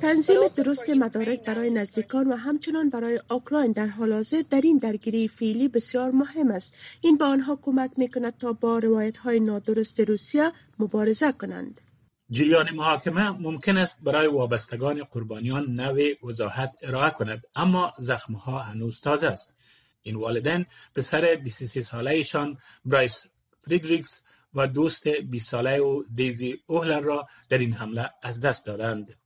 تنظیم 0.00 0.36
درست 0.56 0.90
مدارک 0.90 1.44
برای 1.44 1.70
نزدیکان 1.70 2.32
و 2.32 2.36
همچنان 2.36 2.90
برای 2.90 3.20
اوکراین 3.30 3.72
در 3.72 3.86
حال 3.86 4.12
حاضر 4.12 4.42
در 4.50 4.60
این 4.60 4.78
درگیری 4.78 5.28
فعلی 5.28 5.68
بسیار 5.68 6.10
مهم 6.10 6.50
است. 6.50 6.76
این 7.00 7.18
به 7.18 7.24
آنها 7.24 7.58
کمک 7.62 7.90
می 7.96 8.08
کند 8.08 8.38
تا 8.38 8.52
با 8.52 8.78
روایت 8.78 9.16
های 9.16 9.40
نادرست 9.40 10.00
روسیه 10.00 10.52
مبارزه 10.78 11.32
کنند. 11.32 11.80
جریان 12.32 12.70
محاکمه 12.70 13.30
ممکن 13.30 13.76
است 13.76 14.02
برای 14.02 14.26
وابستگان 14.26 15.04
قربانیان 15.04 15.64
نوع 15.80 16.26
وضاحت 16.26 16.72
ارائه 16.82 17.10
کند 17.10 17.42
اما 17.56 17.94
زخمها 17.98 18.58
هنوز 18.58 19.00
تازه 19.00 19.26
است. 19.26 19.54
این 20.02 20.16
والدین 20.16 20.66
پسر 20.94 21.34
23 21.34 21.82
سالهشان 21.82 22.58
برایس 22.84 23.26
فریدریکس 23.60 24.22
و 24.54 24.66
دوست 24.66 25.08
20 25.08 25.50
ساله 25.50 25.80
و 25.80 26.02
دیزی 26.14 26.58
اوهلر 26.66 27.00
را 27.00 27.28
در 27.48 27.58
این 27.58 27.72
حمله 27.72 28.10
از 28.22 28.40
دست 28.40 28.66
دادند. 28.66 29.16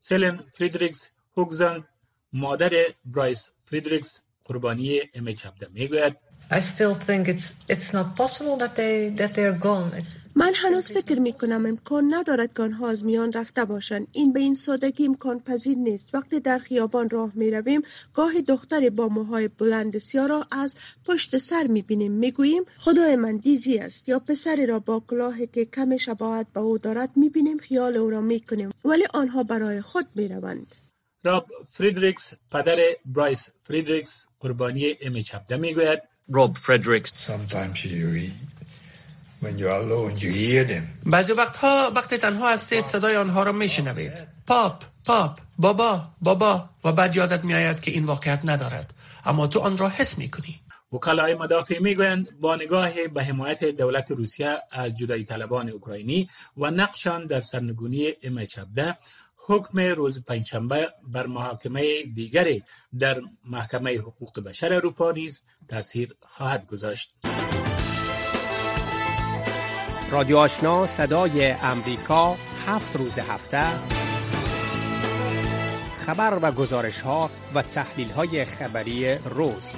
سلن 0.00 0.44
فریدریکس 0.52 1.10
هوگزن 1.36 1.84
مادر 2.32 2.72
برایس 3.04 3.50
فریدریکس 3.64 4.22
قربانی 4.44 5.00
ام 5.14 5.24
می 5.24 5.36
می‌گوید 5.70 6.16
I 6.50 6.60
still 6.60 6.94
think 6.94 7.28
it's 7.28 7.56
it's 7.68 7.92
not 7.92 8.16
possible 8.16 8.56
that 8.62 8.74
they 8.76 9.08
that 9.20 9.34
they're 9.34 9.58
gone. 9.68 9.92
It's, 9.98 10.16
من 10.36 10.52
هنوز 10.54 10.92
فکر 10.92 11.18
می 11.18 11.32
کنم 11.32 11.66
امکان 11.66 12.14
ندارد 12.14 12.52
که 12.56 12.62
آنها 12.62 12.88
از 12.88 13.04
میان 13.04 13.32
رفته 13.32 13.64
باشند. 13.64 14.06
این 14.12 14.32
به 14.32 14.40
این 14.40 14.54
سادگی 14.54 15.06
امکان 15.06 15.40
پذیر 15.40 15.78
نیست. 15.78 16.14
وقتی 16.14 16.40
در 16.40 16.58
خیابان 16.58 17.10
راه 17.10 17.30
می 17.34 17.50
رویم 17.50 17.82
گاهی 18.14 18.42
دختری 18.42 18.90
با 18.90 19.08
موهای 19.08 19.48
بلند 19.48 19.98
سیاه 19.98 20.26
را 20.26 20.46
از 20.50 20.76
پشت 21.04 21.38
سر 21.38 21.66
می 21.66 21.82
بینیم 21.82 22.12
می 22.12 22.30
گوییم 22.30 22.62
خدای 22.78 23.16
من 23.16 23.36
دیزی 23.36 23.78
است. 23.78 24.08
یا 24.08 24.18
پسری 24.18 24.66
را 24.66 24.78
با 24.78 25.02
کلاهی 25.08 25.46
که 25.46 25.64
کم 25.64 25.96
شباهت 25.96 26.46
به 26.54 26.60
او 26.60 26.78
دارد 26.78 27.10
می 27.16 27.28
بینیم 27.28 27.58
خیال 27.58 27.96
او 27.96 28.10
را 28.10 28.20
می 28.20 28.40
کنیم 28.40 28.70
ولی 28.84 29.04
آنها 29.14 29.42
برای 29.42 29.80
خود 29.80 30.06
می 30.14 30.28
روند 30.28 30.74
راب 31.24 31.46
فریدریکس 31.70 32.32
پدر 32.52 32.76
برایس 33.04 33.50
فریدریکس 33.62 34.26
قربانی 34.40 34.96
ام 35.00 35.20
چپده 35.20 35.56
می 35.56 35.74
گوید 35.74 36.13
Rob 36.28 36.56
Fredericks. 36.56 37.12
Sometimes 37.14 37.84
you, 37.84 38.30
when 39.40 39.58
you're 39.58 39.70
alone, 39.70 40.16
you 40.16 40.30
hear 40.30 40.64
them. 40.64 40.82
بعضی 41.06 41.32
وقتها 41.32 41.92
وقتی 41.94 42.16
تنها 42.18 42.52
هستید 42.52 42.84
صدای 42.84 43.16
آنها 43.16 43.42
را 43.42 43.52
میشنوید 43.52 44.12
پاپ 44.46 44.82
پاپ 45.04 45.38
بابا 45.58 46.08
بابا 46.20 46.68
و 46.84 46.92
بعد 46.92 47.16
یادت 47.16 47.44
میآید 47.44 47.80
که 47.80 47.90
این 47.90 48.04
واقعیت 48.04 48.40
ندارد 48.44 48.94
اما 49.24 49.46
تو 49.46 49.60
آن 49.60 49.78
را 49.78 49.88
حس 49.88 50.18
می‌کنی 50.18 50.60
وکلای 50.92 51.34
مدافع 51.34 51.78
می‌گویند 51.78 52.40
با 52.40 52.56
نگاه 52.56 53.08
به 53.14 53.24
حمایت 53.24 53.64
دولت 53.64 54.10
روسیه 54.10 54.58
از 54.70 54.94
جدایی 54.94 55.24
طلبان 55.24 55.68
اوکراینی 55.68 56.28
و 56.56 56.70
نقشان 56.70 57.26
در 57.26 57.40
سرنگونی 57.40 58.12
ام 58.22 58.44
چبده 58.44 58.96
حکم 59.46 59.78
روز 59.80 60.24
پنجشنبه 60.24 60.88
بر 61.02 61.26
محاکمه 61.26 62.02
دیگری 62.02 62.62
در 62.98 63.20
محکمه 63.44 63.98
حقوق 63.98 64.40
بشر 64.40 64.72
اروپا 64.72 65.12
نیز 65.12 65.42
تاثیر 65.68 66.16
خواهد 66.20 66.66
گذاشت. 66.66 67.14
رادیو 70.10 70.36
آشنا 70.36 70.86
صدای 70.86 71.50
امریکا 71.50 72.36
هفت 72.66 72.96
روز 72.96 73.18
هفته 73.18 73.64
خبر 76.06 76.38
و 76.42 76.52
گزارش 76.52 77.00
ها 77.00 77.30
و 77.54 77.62
تحلیل 77.62 78.08
های 78.08 78.44
خبری 78.44 79.14
روز 79.14 79.72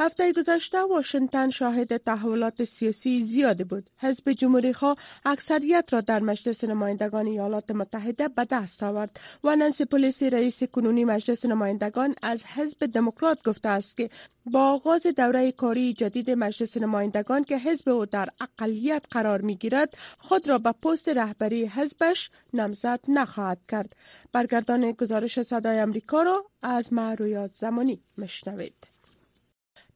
هفته 0.00 0.32
گذشته 0.32 0.78
واشنگتن 0.78 1.50
شاهد 1.50 1.96
تحولات 1.96 2.64
سیاسی 2.64 3.22
زیادی 3.22 3.64
بود. 3.64 3.90
حزب 3.96 4.32
جمهوری 4.32 4.72
خواه 4.72 4.96
اکثریت 5.24 5.92
را 5.92 6.00
در 6.00 6.20
مجلس 6.20 6.64
نمایندگان 6.64 7.26
ایالات 7.26 7.70
متحده 7.70 8.28
به 8.28 8.44
دست 8.50 8.82
آورد 8.82 9.20
و 9.44 9.56
نانسی 9.56 9.84
پلیسی 9.84 10.30
رئیس 10.30 10.64
کنونی 10.64 11.04
مجلس 11.04 11.46
نمایندگان 11.46 12.14
از 12.22 12.44
حزب 12.44 12.86
دموکرات 12.86 13.48
گفته 13.48 13.68
است 13.68 13.96
که 13.96 14.10
با 14.46 14.72
آغاز 14.72 15.06
دوره 15.06 15.52
کاری 15.52 15.92
جدید 15.92 16.30
مجلس 16.30 16.76
نمایندگان 16.76 17.44
که 17.44 17.58
حزب 17.58 17.88
او 17.88 18.06
در 18.06 18.28
اقلیت 18.40 19.02
قرار 19.10 19.40
می 19.40 19.56
گیرد 19.56 19.94
خود 20.18 20.48
را 20.48 20.58
به 20.58 20.72
پست 20.72 21.08
رهبری 21.08 21.66
حزبش 21.66 22.30
نمزد 22.54 23.00
نخواهد 23.08 23.58
کرد. 23.68 23.96
برگردان 24.32 24.92
گزارش 24.92 25.42
صدای 25.42 25.78
امریکا 25.78 26.22
را 26.22 26.44
از 26.62 26.92
معرویات 26.92 27.50
زمانی 27.50 28.00
مشنوید. 28.18 28.87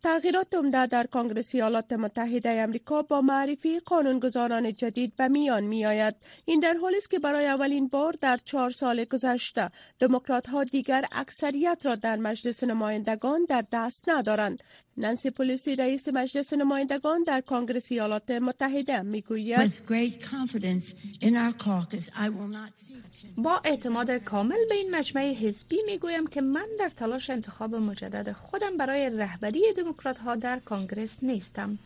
تغییرات 0.03 0.55
عمده 0.55 0.87
در 0.87 1.07
کنگره 1.07 1.45
ایالات 1.55 1.93
متحده 1.93 2.51
امریکا 2.51 3.03
با 3.03 3.21
معرفی 3.21 3.81
قانونگذاران 3.81 4.75
جدید 4.75 5.17
به 5.17 5.29
میان 5.29 5.65
می 5.65 5.87
آید. 5.87 6.15
این 6.45 6.61
در 6.61 6.75
حالی 6.75 6.97
است 6.97 7.11
که 7.11 7.19
برای 7.19 7.47
اولین 7.47 7.89
بار 7.89 8.17
در 8.21 8.39
چهار 8.45 8.71
سال 8.71 9.05
گذشته 9.05 9.71
دموکرات 9.99 10.49
ها 10.49 10.65
دیگر 10.65 11.05
اکثریت 11.13 11.81
را 11.85 11.95
در 11.95 12.17
مجلس 12.17 12.65
نمایندگان 12.65 13.45
در 13.45 13.65
دست 13.73 14.09
ندارند. 14.09 14.63
نانسی 14.97 15.31
پولیسی 15.31 15.77
رئیس 15.77 16.09
مجلس 16.09 16.53
نمایندگان 16.53 17.23
در 17.23 17.41
کنگره 17.41 17.81
ایالات 17.91 18.31
متحده 18.31 19.03
می 19.03 19.21
گوید 19.21 19.73
با 23.37 23.61
اعتماد 23.65 24.11
کامل 24.11 24.57
به 24.69 24.75
این 24.75 24.91
مجمع 24.91 25.33
حزبی 25.33 25.79
می 25.87 25.99
گویم 25.99 26.27
که 26.27 26.41
من 26.41 26.67
در 26.79 26.89
تلاش 26.89 27.31
انتخاب 27.31 27.75
مجدد 27.75 28.33
خودم 28.33 28.77
برای 28.77 29.11
رهبری 29.11 29.63
دموکرات 29.77 30.19
ها 30.19 30.37
در 30.37 30.59
کنگرس 30.59 31.19
نیستم. 31.23 31.79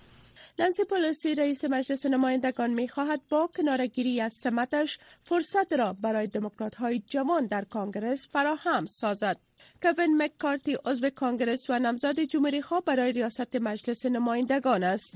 نانسی 0.58 0.84
پولسی 0.84 1.34
رئیس 1.34 1.64
مجلس 1.64 2.06
نمایندگان 2.06 2.70
می 2.70 2.88
خواهد 2.88 3.20
با 3.28 3.50
کنارگیری 3.56 4.20
از 4.20 4.32
سمتش 4.32 4.98
فرصت 5.24 5.72
را 5.72 5.92
برای 5.92 6.26
دموکرات 6.26 6.74
های 6.74 7.02
جوان 7.06 7.46
در 7.46 7.64
کانگرس 7.64 8.28
فراهم 8.32 8.86
سازد. 8.86 9.36
کوین 9.82 10.22
مکارتی 10.22 10.74
عضو 10.84 11.10
کانگرس 11.10 11.70
و 11.70 11.78
نامزد 11.78 12.20
جمهوری 12.20 12.62
خواه 12.62 12.82
برای 12.84 13.12
ریاست 13.12 13.56
مجلس 13.56 14.06
نمایندگان 14.06 14.82
است. 14.82 15.14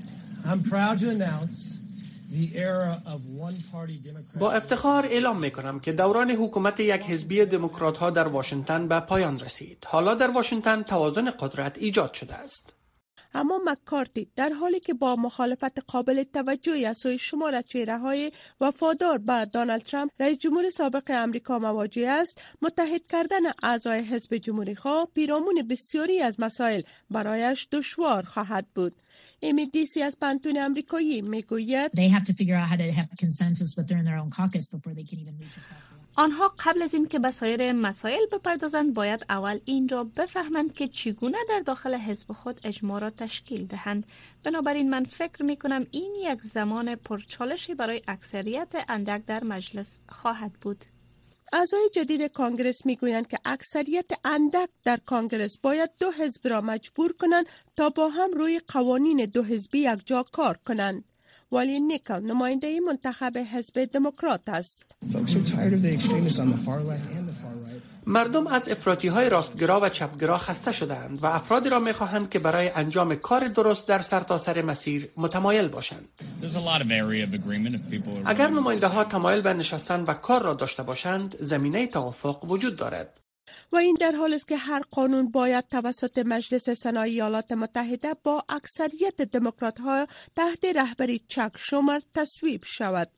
با 4.39 4.51
افتخار 4.51 5.05
اعلام 5.05 5.39
می 5.39 5.51
کنم 5.51 5.79
که 5.79 5.91
دوران 5.91 6.31
حکومت 6.31 6.79
یک 6.79 7.01
حزبی 7.01 7.45
دموکرات 7.45 7.97
ها 7.97 8.09
در 8.09 8.27
واشنگتن 8.27 8.87
به 8.87 8.99
پایان 8.99 9.39
رسید. 9.39 9.85
حالا 9.87 10.15
در 10.15 10.29
واشنگتن 10.29 10.83
توازن 10.83 11.29
قدرت 11.29 11.77
ایجاد 11.77 12.13
شده 12.13 12.33
است. 12.33 12.73
اما 13.33 13.61
مکارتی 13.65 14.27
در 14.35 14.49
حالی 14.49 14.79
که 14.79 14.93
با 14.93 15.15
مخالفت 15.15 15.79
قابل 15.79 16.23
توجهی 16.23 16.85
از 16.85 16.97
سوی 16.97 17.17
شمار 17.17 17.61
چهره 17.61 17.97
های 17.97 18.31
وفادار 18.61 19.17
به 19.17 19.45
دانالد 19.45 19.83
ترامپ 19.83 20.11
رئیس 20.19 20.37
جمهور 20.37 20.69
سابق 20.69 21.03
امریکا 21.09 21.59
مواجه 21.59 22.09
است 22.09 22.41
متحد 22.61 23.07
کردن 23.09 23.41
اعضای 23.63 23.99
حزب 23.99 24.37
جمهوری 24.37 24.75
خواه 24.75 25.07
پیرامون 25.15 25.67
بسیاری 25.69 26.21
از 26.21 26.39
مسائل 26.39 26.81
برایش 27.09 27.67
دشوار 27.71 28.23
خواهد 28.23 28.65
بود. 28.75 28.93
امی 29.41 29.65
دیسی 29.65 30.01
از 30.01 30.17
پنتون 30.21 30.57
امریکایی 30.57 31.21
می‌گوید 31.21 31.91
آنها 36.15 36.53
قبل 36.59 36.81
از 36.81 36.93
اینکه 36.93 37.19
به 37.19 37.31
سایر 37.31 37.71
مسائل 37.71 38.25
بپردازند 38.31 38.93
باید 38.93 39.25
اول 39.29 39.59
این 39.65 39.89
را 39.89 40.03
بفهمند 40.03 40.73
که 40.73 40.87
چگونه 40.87 41.37
در 41.49 41.59
داخل 41.59 41.93
حزب 41.93 42.31
خود 42.31 42.61
اجماع 42.63 42.99
را 42.99 43.09
تشکیل 43.09 43.67
دهند 43.67 44.05
بنابراین 44.43 44.89
من 44.89 45.03
فکر 45.03 45.43
می 45.43 45.57
کنم 45.57 45.87
این 45.91 46.15
یک 46.15 46.41
زمان 46.41 46.95
پرچالشی 46.95 47.75
برای 47.75 48.01
اکثریت 48.07 48.85
اندک 48.89 49.25
در 49.25 49.43
مجلس 49.43 49.99
خواهد 50.09 50.53
بود 50.53 50.85
اعضای 51.53 51.89
جدید 51.93 52.21
کانگرس 52.21 52.85
می‌گویند 52.85 53.27
که 53.27 53.37
اکثریت 53.45 54.11
اندک 54.25 54.69
در 54.83 54.97
کانگرس 54.97 55.59
باید 55.59 55.89
دو 55.99 56.11
حزب 56.11 56.47
را 56.47 56.61
مجبور 56.61 57.13
کنند 57.13 57.45
تا 57.77 57.89
با 57.89 58.09
هم 58.09 58.31
روی 58.33 58.59
قوانین 58.59 59.25
دو 59.25 59.43
حزبی 59.43 59.79
یک 59.79 59.99
جا 60.05 60.23
کار 60.23 60.57
کنند. 60.65 61.03
ولی 61.51 61.79
نیکل 61.79 62.19
نماینده 62.19 62.79
منتخب 62.79 63.37
حزب 63.37 63.85
دموکرات 63.85 64.41
است. 64.47 64.83
مردم 68.05 68.47
از 68.47 68.69
افراطی 68.69 69.07
های 69.07 69.29
راستگرا 69.29 69.79
و 69.79 69.89
چپگرا 69.89 70.37
خسته 70.37 70.71
شدند 70.71 71.23
و 71.23 71.25
افرادی 71.25 71.69
را 71.69 71.79
می 71.79 71.93
خواهند 71.93 72.29
که 72.29 72.39
برای 72.39 72.69
انجام 72.69 73.15
کار 73.15 73.47
درست 73.47 73.87
در 73.87 73.99
سرتاسر 73.99 74.53
سر 74.53 74.61
مسیر 74.61 75.09
متمایل 75.17 75.67
باشند. 75.67 76.07
اگر 78.25 78.47
نماینده 78.47 78.87
ها 78.87 79.03
تمایل 79.03 79.41
به 79.41 79.53
نشستن 79.53 80.03
و 80.03 80.13
کار 80.13 80.43
را 80.43 80.53
داشته 80.53 80.83
باشند، 80.83 81.35
زمینه 81.39 81.87
توافق 81.87 82.45
وجود 82.45 82.75
دارد. 82.75 83.21
و 83.71 83.75
این 83.77 83.97
در 83.99 84.11
حال 84.11 84.33
است 84.33 84.47
که 84.47 84.57
هر 84.57 84.81
قانون 84.91 85.31
باید 85.31 85.67
توسط 85.67 86.17
مجلس 86.17 86.69
سنا 86.69 87.01
ایالات 87.01 87.51
متحده 87.51 88.13
با 88.23 88.43
اکثریت 88.49 89.21
دموکرات 89.21 89.79
ها 89.79 90.07
تحت 90.35 90.65
رهبری 90.75 91.21
چک 91.27 91.51
شومر 91.57 91.99
تصویب 92.13 92.61
شود. 92.65 93.09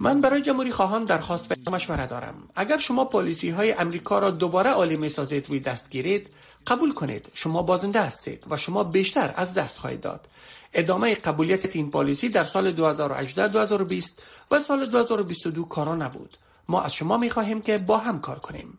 من 0.00 0.20
برای 0.20 0.42
جمهوری 0.42 0.70
خواهان 0.70 1.04
درخواست 1.04 1.52
و 1.66 1.70
مشوره 1.70 2.06
دارم. 2.06 2.48
اگر 2.54 2.78
شما 2.78 3.04
پالیسی 3.04 3.50
های 3.50 3.72
امریکا 3.72 4.18
را 4.18 4.30
دوباره 4.30 4.70
عالی 4.70 4.96
می 4.96 5.08
سازید 5.08 5.50
و 5.50 5.58
دست 5.58 5.90
گیرید، 5.90 6.28
قبول 6.66 6.94
کنید 6.94 7.26
شما 7.34 7.62
بازنده 7.62 8.02
هستید 8.02 8.44
و 8.50 8.56
شما 8.56 8.84
بیشتر 8.84 9.34
از 9.36 9.54
دست 9.54 9.78
خواهید 9.78 10.00
داد. 10.00 10.28
ادامه 10.76 11.14
قبولیت 11.14 11.76
این 11.76 11.90
پالیسی 11.90 12.28
در 12.28 12.44
سال 12.44 12.72
2018 12.72 13.48
2020 13.48 14.22
و 14.50 14.60
سال 14.60 14.86
2022 14.86 15.64
کارا 15.64 15.96
نبود 15.96 16.38
ما 16.68 16.82
از 16.82 16.94
شما 16.94 17.18
می 17.18 17.30
خواهیم 17.30 17.60
که 17.60 17.78
با 17.78 17.98
هم 17.98 18.20
کار 18.20 18.38
کنیم 18.38 18.78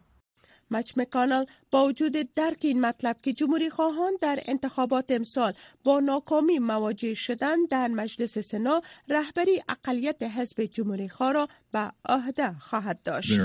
مچ 0.71 0.91
مکانل 0.97 1.45
با 1.71 1.85
وجود 1.85 2.33
درک 2.35 2.57
این 2.61 2.81
مطلب 2.81 3.17
که 3.23 3.33
جمهوری 3.33 3.69
خواهان 3.69 4.13
در 4.21 4.39
انتخابات 4.45 5.05
امسال 5.09 5.53
با 5.83 5.99
ناکامی 5.99 6.59
مواجه 6.59 7.13
شدن 7.13 7.65
در 7.69 7.87
مجلس 7.87 8.37
سنا 8.37 8.81
رهبری 9.09 9.61
اقلیت 9.69 10.23
حزب 10.23 10.63
جمهوری 10.63 11.09
خواه 11.09 11.31
را 11.31 11.47
به 11.71 11.91
عهده 12.05 12.55
خواهد 12.59 13.03
داشت. 13.03 13.39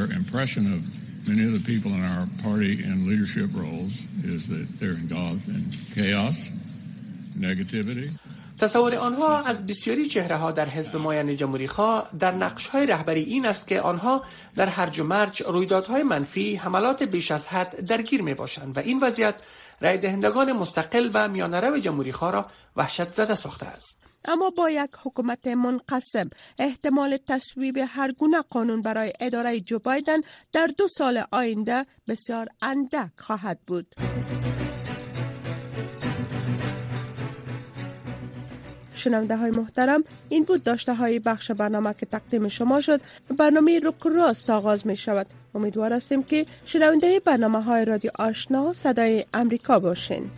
many 1.27 1.45
of 1.45 1.53
the 1.53 1.65
people 1.73 1.93
in 1.93 2.03
our 2.03 2.27
party 2.43 2.83
and 2.83 3.07
leadership 3.07 3.49
roles 3.55 3.95
is 4.25 4.49
that 4.49 4.67
they're 4.79 4.99
involved 5.05 5.47
in 5.49 5.63
chaos, 5.95 6.51
negativity. 7.47 8.11
تصور 8.63 8.95
آنها 8.95 9.39
از 9.39 9.67
بسیاری 9.67 10.07
چهره 10.07 10.37
ها 10.37 10.53
در 10.53 10.69
حزب 10.69 10.97
مایان 10.97 11.37
جمهوری 11.37 11.69
خواه 11.69 12.11
در 12.19 12.35
نقش 12.35 12.67
های 12.67 12.87
رهبری 12.87 13.23
این 13.23 13.47
است 13.47 13.67
که 13.67 13.81
آنها 13.81 14.25
در 14.57 14.69
هرج 14.69 15.01
و 15.01 15.05
مرج 15.05 15.43
رویدادهای 15.43 16.03
منفی 16.03 16.57
حملات 16.57 17.03
بیش 17.03 17.31
از 17.31 17.49
حد 17.49 17.87
درگیر 17.87 18.23
می 18.23 18.35
باشند 18.35 18.77
و 18.77 18.81
این 18.81 19.01
وضعیت 19.01 19.35
رای 19.81 19.99
دهندگان 19.99 20.53
مستقل 20.53 21.11
و 21.15 21.29
میانرو 21.29 21.79
جمهوری 21.79 22.13
خواه 22.13 22.33
را 22.33 22.47
وحشت 22.77 23.13
زده 23.13 23.35
ساخته 23.35 23.67
است 23.67 23.99
اما 24.25 24.51
با 24.51 24.71
یک 24.71 24.91
حکومت 25.03 25.47
منقسم 25.47 26.31
احتمال 26.59 27.19
تصویب 27.29 27.79
هر 27.89 28.13
گونه 28.13 28.43
قانون 28.43 28.83
برای 28.83 29.13
اداره 29.21 29.61
جو 29.61 29.79
بایدن 29.79 30.21
در 30.53 30.67
دو 30.79 30.89
سال 30.89 31.25
آینده 31.33 31.87
بسیار 32.09 32.49
اندک 32.63 33.11
خواهد 33.17 33.61
بود. 33.67 33.95
شنونده 39.03 39.37
های 39.37 39.51
محترم 39.51 40.05
این 40.29 40.45
بود 40.45 40.63
داشته 40.63 40.95
های 40.95 41.19
بخش 41.19 41.51
برنامه 41.51 41.95
که 41.95 42.07
تقدیم 42.07 42.49
شما 42.49 42.81
شد. 42.81 43.01
برنامه 43.37 43.81
رک 43.83 44.03
راست 44.05 44.51
آغاز 44.51 44.87
می 44.87 44.97
شود 44.97 45.27
امیدوار 45.55 45.93
هستیم 45.93 46.23
که 46.23 46.47
شنونده 46.65 47.21
برنامه 47.21 47.63
های 47.63 47.85
رادیو 47.85 48.11
آشنا 48.19 48.73
صدای 48.73 49.25
امریکا 49.35 49.79
باشین. 49.79 50.31